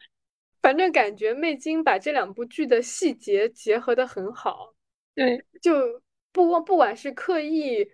[0.63, 4.75] 反正感觉魅晶把这两部剧的细节结合的很好。
[5.15, 6.01] 对，就。
[6.33, 7.85] 不光不管是刻意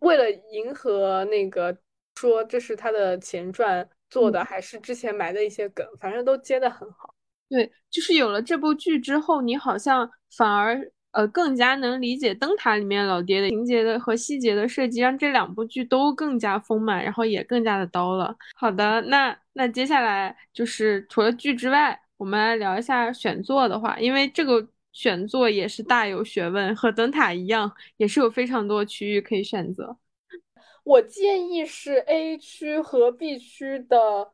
[0.00, 1.74] 为了迎合那个
[2.16, 7.14] 说这是他的前传做的，还是之前埋的一些梗，反正都接的很好。
[7.48, 10.78] 对，就是有了这部剧之后，你好像反而
[11.12, 18.36] 呃更加能理解灯塔里面老爹的情节的和细节的设计，让这两部剧都更加丰满，然后也更加的刀了。
[18.54, 24.68] 好的，那那接下来就是除了剧之外，我们来聊一下选座的话，因为这个。
[24.90, 29.96] 选座也是大有学问，和灯塔一样，也是有非常多区域可以选择。
[30.82, 34.32] 我建议是 A 区和 B 区的，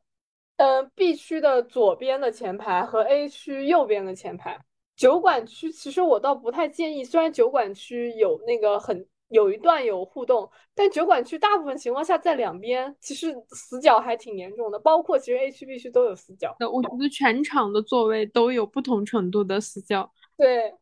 [0.56, 4.58] 嗯，B 区的左边的前排和 A 区右边的前排。
[4.96, 14.78] 酒馆区其实我倒不太建议，虽然酒馆区有那个很有一段有互动，但酒馆区大部分情况下在两边，其实死角还挺严重的。
[14.78, 16.54] 包括其实 A 区、B 区都有死角。
[16.60, 20.12] 我觉得全场的座位都有不同程度的死角。
[20.36, 20.74] 对，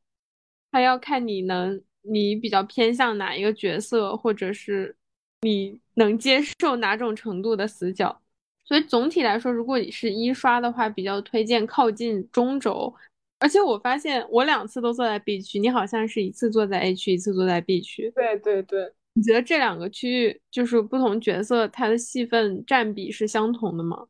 [0.71, 4.97] 还要看你能，你比较偏向哪一个角色，或者是
[5.43, 8.21] 你能接受哪种程度的死角。
[8.65, 12.95] 所以总体来说，如果你是一刷的话，比较推荐靠近中轴。
[13.43, 18.11] 而且我发现我两次都坐在 B 区，你好像是一次坐在 A 区，一次坐在 B 区。
[18.15, 24.07] 对对对，你觉得这两个区域就是不同角色它的戏份占比是相同的吗？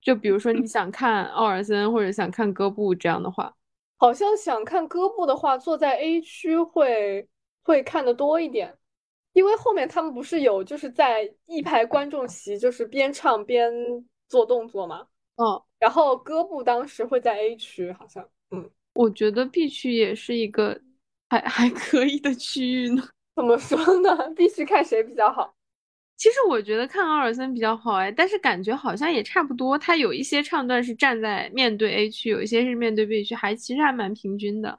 [0.00, 3.52] 就比如说你想看奥尔森或者想看戈布这样的话。
[3.96, 7.28] 好像想看哥布的话，坐在 A 区会
[7.64, 8.78] 会看的多一点，
[9.32, 13.72] 因为后面他们不是有就是在一排观众席，就是边唱边
[14.28, 15.08] 做动作嘛。
[15.34, 18.28] 嗯，然后哥布当时会在 A 区，好像，嗯，
[18.98, 20.76] 我觉得 B 区也是一个
[21.28, 23.08] 还还可以的区域呢。
[23.36, 24.10] 怎么说呢？
[24.34, 25.54] 必须看谁比较好。
[26.16, 29.78] 其实我觉得看奥尔森比较好哎，但是感觉好像也差不多。
[29.78, 34.76] 他有一些唱段是站在面对 A 区，有一些是面对 B 区，还其实还蛮平均的。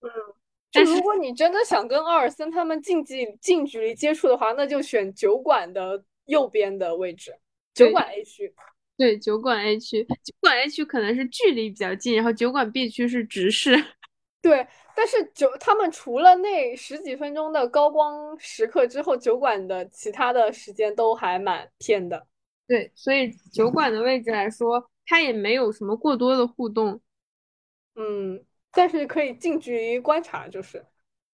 [0.00, 0.10] 嗯，
[0.72, 7.32] 但如果你真的想跟奥尔森他们近距近距离接触的话，那就选酒馆的右边的位置，
[7.72, 8.52] 酒馆 A 区。
[9.00, 13.74] 对，酒馆 A 区，酒馆 A 区可能是距离比较近，然后酒馆 B 区是直视。
[14.42, 14.66] 对。
[14.94, 22.26] 但是酒他们除了那十几分钟的高光时刻之后，酒馆的其他的时间都还蛮偏的。
[22.66, 27.00] 对，所以酒馆的位置来说，它也没有什么过多的互动。
[27.94, 30.84] 嗯，但是可以近距离观察，就是。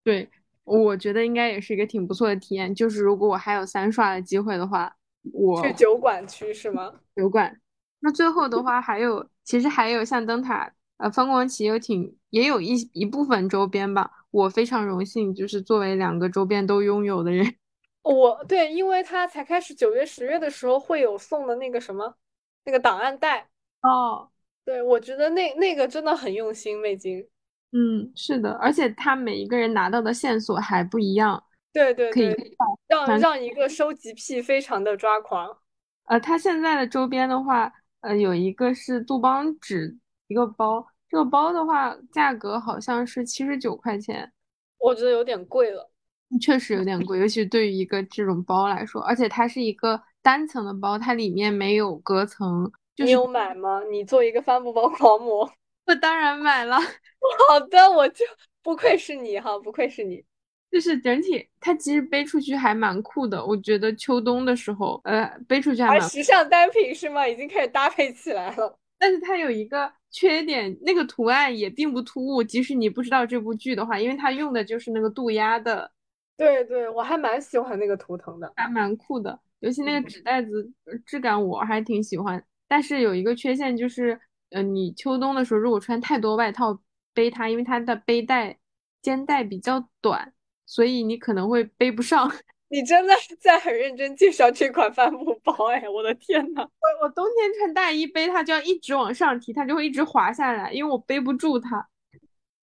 [0.04, 0.30] 对，
[0.62, 2.72] 我觉得应该也是一个挺不错的体验。
[2.72, 4.95] 就是如果我还有三刷的机会的话，
[5.32, 6.92] 我去酒馆区是吗？
[7.14, 7.60] 酒馆。
[8.00, 10.72] 那最后的话，还有其实还有像灯塔。
[10.98, 17.46] 呃，方光旗有挺也有一一部分周边吧，我非常荣幸，就是作为两个周边都拥有的人。
[18.02, 22.14] 我对，因为他才开始九月、十月的时候会有送的那个什么，
[22.64, 23.46] 那个档案袋。
[23.82, 24.30] 哦，
[24.64, 27.28] 对，我觉得那那个真的很用心，魅晶。
[27.72, 31.42] 嗯，是的，而且他每一个人拿到的线索还不一样。
[31.76, 32.56] 对对对，
[32.88, 35.58] 让让一个收集癖非常的抓狂。
[36.04, 37.70] 呃，他现在的周边的话，
[38.00, 39.98] 呃，有一个是杜邦纸。
[40.28, 40.86] 一个包。
[41.08, 44.32] 这个包的话，价格好像是七十九块钱，
[44.78, 45.88] 我觉得有点贵了。
[46.40, 52.68] 确实有点贵，尤其对于一个这种包来说，而且它是一个单层的包，它里面没有隔层。
[52.96, 53.82] 你有买吗？
[53.88, 55.48] 你做一个帆布包狂魔，
[55.86, 56.76] 我当然买了。
[57.48, 58.24] 好的，我就
[58.62, 60.24] 不愧是你哈，不愧是你。
[60.76, 63.42] 就是整体，它其实背出去还蛮酷的。
[63.42, 67.26] 我觉得秋冬的时候，呃，背出去还蛮时尚单品是吗？
[67.26, 68.78] 已经开始搭配起来了。
[68.98, 72.42] 但是它有一个缺点，那个图案也并不突兀。
[72.42, 75.90] 即使你不知道这部剧的话，因为它用的就是那个渡鸦的。
[76.36, 79.40] 对对，我还蛮喜欢那个图腾的，还蛮酷的。
[79.60, 80.70] 尤其那个纸袋子
[81.06, 82.44] 质感，我还挺喜欢。
[82.68, 84.20] 但是有一个缺陷就是，
[84.50, 86.78] 呃，你秋冬的时候如果穿太多外套
[87.14, 88.58] 背它，因为它的背带
[89.00, 90.34] 肩带比较短。
[90.66, 92.30] 所以你可能会背不上。
[92.68, 96.62] 你真的在很认真介绍这款帆布包哎，我的天呐！
[96.62, 101.86] 我我冬天穿大衣背它就要一直往上提，它就会一直滑下来，因为我背不住它。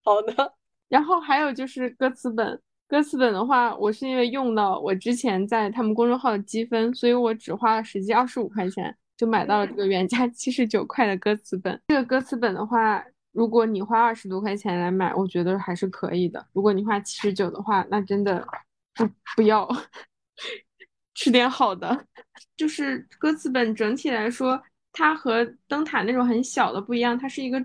[0.03, 0.53] 好的。
[0.89, 11.81] 然后还有就是歌词本，歌词本的话，我是因为用到我之前在他们公众号的积分，所以我只花了实际二十五块钱就买到了这个原价七十九块的歌词本。
[11.87, 13.01] 这个歌词本的话。
[13.33, 16.47] 如果你花二十多块钱来买，我觉得还是可以的。
[16.53, 18.47] 如果你花七十九的话，那真的
[18.93, 19.67] 不不要
[21.15, 22.05] 吃点好的。
[22.55, 24.61] 就是歌词本整体来说，
[24.91, 27.59] 它和灯塔那种很小的不一样，它是一个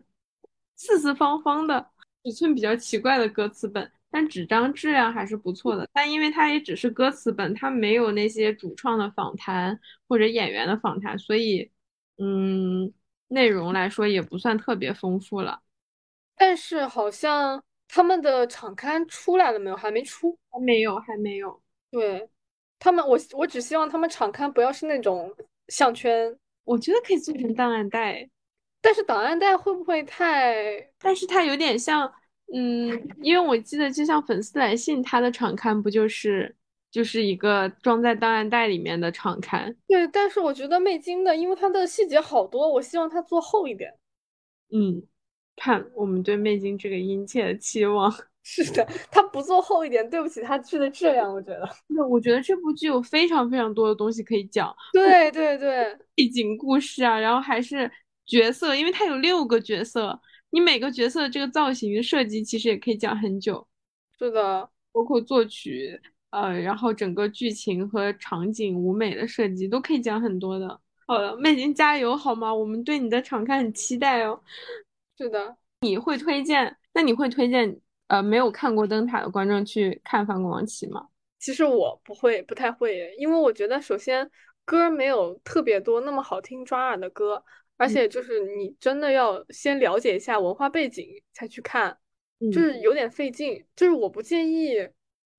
[0.74, 1.86] 四四方方的
[2.24, 5.86] 尺寸比较奇怪的歌词本，但纸张质量还是不错的。
[5.92, 11.70] 但因为它也只是歌词本，它没有那些主创的访谈或者演员的访谈，所以
[12.16, 12.90] 嗯。
[13.28, 15.60] 内容来说也不算特别丰富了，
[16.36, 19.76] 但是好像他们的场刊出来了没有？
[19.76, 21.60] 还没出，还没有，还没有。
[21.90, 22.28] 对
[22.78, 25.34] 他们，我我只希望他们场刊不要是那种
[25.68, 28.28] 项圈，我觉得可以做成档案袋，
[28.80, 30.90] 但是档案袋会不会太？
[30.98, 32.12] 但是它有点像，
[32.54, 32.90] 嗯，
[33.22, 36.54] 因为我记得就像粉丝来信，它的场刊不就是？
[36.91, 40.09] 就是一个装在档案袋里面的场刊，对。
[40.09, 43.93] 但是我觉得魅晶的，因为它的细节好多，我希望它做厚一点。
[44.70, 45.03] 嗯，
[45.57, 48.12] 看我们对魅晶这个殷切的期望。
[48.43, 51.30] 是的，它不做厚一点，对不起它剧的质量。
[51.30, 54.74] 我觉得，那我觉得这部剧有非常非常多的东西可以讲。
[54.95, 57.91] 对对对，背景故事啊，然后还是
[58.24, 60.18] 角色，因为它有六个角色，
[60.49, 63.68] 你每个角色的这个造型设计其实也可以讲很久。
[64.18, 66.01] 是的，包括作曲。
[66.30, 70.80] 呃，然后整个剧情和场景、舞美的设计都可以讲很多的。
[71.06, 72.54] 好的，魅晶加油好吗？
[72.54, 74.38] 我们对你的场刊很期待哦。
[75.16, 76.76] 是的，你会推荐？
[76.92, 81.08] 那你会推荐呃没有看过灯塔的观众去看《翻滚王旗》吗？
[81.38, 84.28] 其实我不会，不太会，因为我觉得首先
[84.64, 87.42] 歌没有特别多那么好听抓耳的歌，
[87.76, 91.96] 而且就是你真的要先了解一下文化背景才去看，
[92.52, 93.64] 就是有点费劲。
[93.76, 94.88] 就是我不建议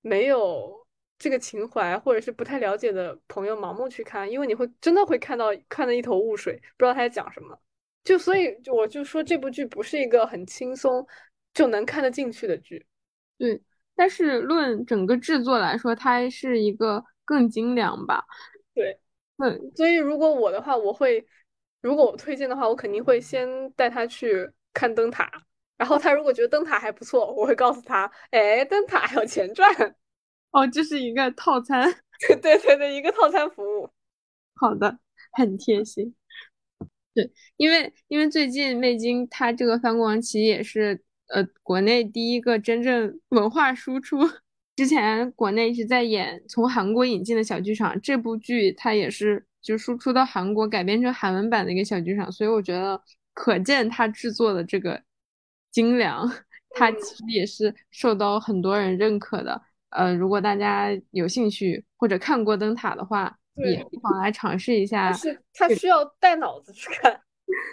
[0.01, 0.77] 没有。
[1.21, 7.59] 这个情怀，或者是不太了解的朋友盲目去看，因为你会真的会看到看得一头雾水，不知道他在讲什么。
[8.05, 11.05] 就所以我就说这部剧不是一个很轻松
[11.53, 12.85] 就能看得进去的剧。
[13.37, 13.61] 对，
[13.97, 18.23] 但是论整个制作来说，它是一个更精良吧。
[18.73, 18.97] 对，
[19.39, 21.27] 嗯，所以如果我的话，我会
[21.81, 25.29] 如果我推荐的话，我肯定会先带他去看灯塔，
[25.79, 29.73] 然后他如果觉得灯塔还不错，我会告诉他，哎，灯塔还有钱赚。
[30.51, 31.89] 哦，这是一个套餐，
[32.41, 33.89] 对对对，一个套餐服务。
[34.55, 34.99] 好的，
[35.31, 36.13] 很贴心。
[37.13, 44.17] 对，因为因为最近魅晶它这个《翻国王旗》也是呃国内第一个真正文化输出。
[44.75, 53.01] 之前国内一直在演从韩国引进的小剧场，这部剧它也是就输出到韩国改编成韩文版的一个小剧场，所以我觉得
[53.33, 55.01] 可见它制作的这个
[55.71, 56.27] 精良，
[56.71, 59.61] 它其实也是受到很多人认可的。
[59.89, 65.11] 呃，如果大家有兴趣或者看过灯塔的话，也不妨来尝试一下。
[65.13, 67.21] 是他需要带脑子去看，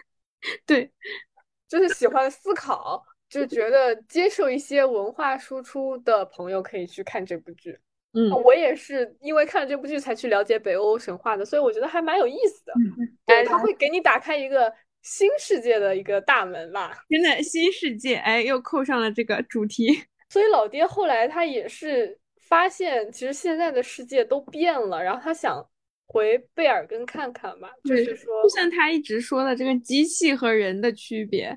[0.65, 0.91] 对，
[1.69, 7.79] 就是喜欢思考，就觉得接受一些文化输出的朋友可以去看这部剧。
[8.15, 12.73] 嗯，我也是因为看了这部剧才去了解北欧神话的，所以我觉得还蛮有意思的。
[13.27, 14.73] 对，他会给你打开一个
[15.07, 16.93] 新世界的一个大门吧。
[17.09, 20.03] 真的新世界，哎，又扣上了这个主题。
[20.29, 25.65] 所以老爹后来他也是发现，其实现在的世界都变了，然后他想
[26.09, 31.57] 回贝尔根看看吧，就是说，就像他一直说的这个机器和人的区别。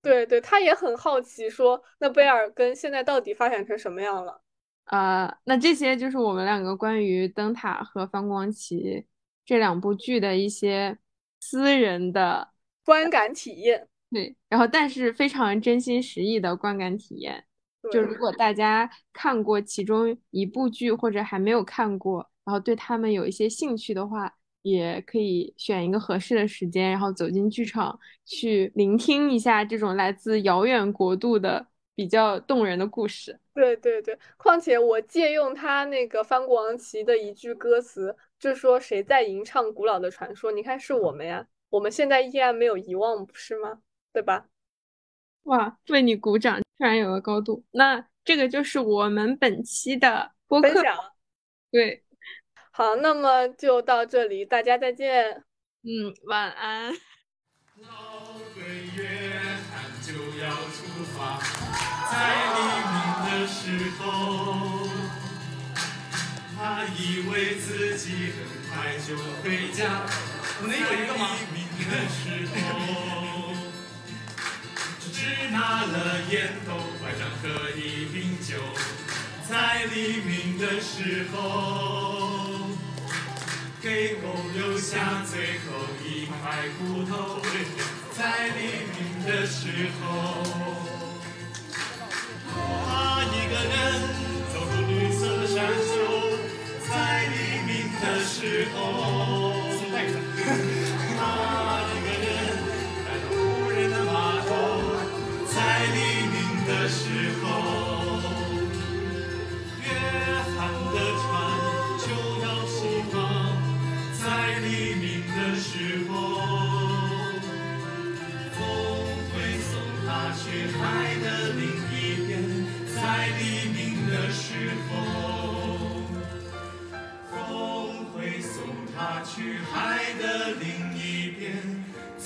[0.00, 4.40] 对对，他也很好奇，说那贝尔根现在到底发展成什么样了？
[4.84, 9.04] 啊，那这些就是我们两个关于灯塔和方光旗
[9.44, 10.96] 这两部剧的一些
[11.40, 12.48] 私人的
[12.86, 13.86] 观感体验。
[14.10, 17.44] 对，然后但是非常真心实意的观感体验。
[17.92, 24.32] 就如果大家看过其中一部剧或者还没有看过，然后对他们有一些兴趣的话，
[24.62, 31.64] 也可以选一个合适的时间，然后走进剧场去聆听一下这种来自遥远国度的
[31.94, 33.38] 比较动人的故事。
[33.54, 40.50] 对对对，况且我借用他那个《翻国王旗》的一句歌词，就说谁在吟唱古老的传说？
[40.50, 41.46] 你看是我们呀，
[41.76, 43.80] 我们现在依然没有遗忘，不是吗？
[44.10, 44.46] 对吧？
[45.42, 47.66] 哇，为你鼓掌，突然有了高度。
[47.72, 50.70] 那这个就是我们本期的播客，
[51.70, 52.02] 对，
[52.72, 55.44] 好，那么就到这里，大家再见。
[55.82, 56.94] 嗯，晚安。
[57.82, 58.64] 老鬼
[58.96, 59.06] 约
[59.68, 61.38] 翰就要出发，
[62.10, 62.16] 在
[62.56, 62.58] 黎
[62.88, 62.96] 明
[63.28, 63.60] 的时
[64.00, 64.88] 候，
[66.56, 68.38] 他以为自己很
[68.72, 70.06] 快就回家。
[70.62, 71.36] 能有一个吗？
[71.90, 72.54] 的时候。
[75.12, 78.60] 只拿了烟斗、拐杖和一瓶酒，
[79.48, 82.68] 在黎明的时候，
[83.80, 85.64] 给狗留下最后
[86.04, 87.40] 一块骨头。
[88.12, 88.60] 在黎
[88.92, 90.44] 明的时候，
[92.52, 93.74] 他一个人
[94.52, 95.92] 走出绿色的山丘，
[96.88, 96.92] 在
[97.28, 97.34] 黎
[97.66, 99.45] 明的时候。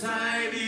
[0.01, 0.60] time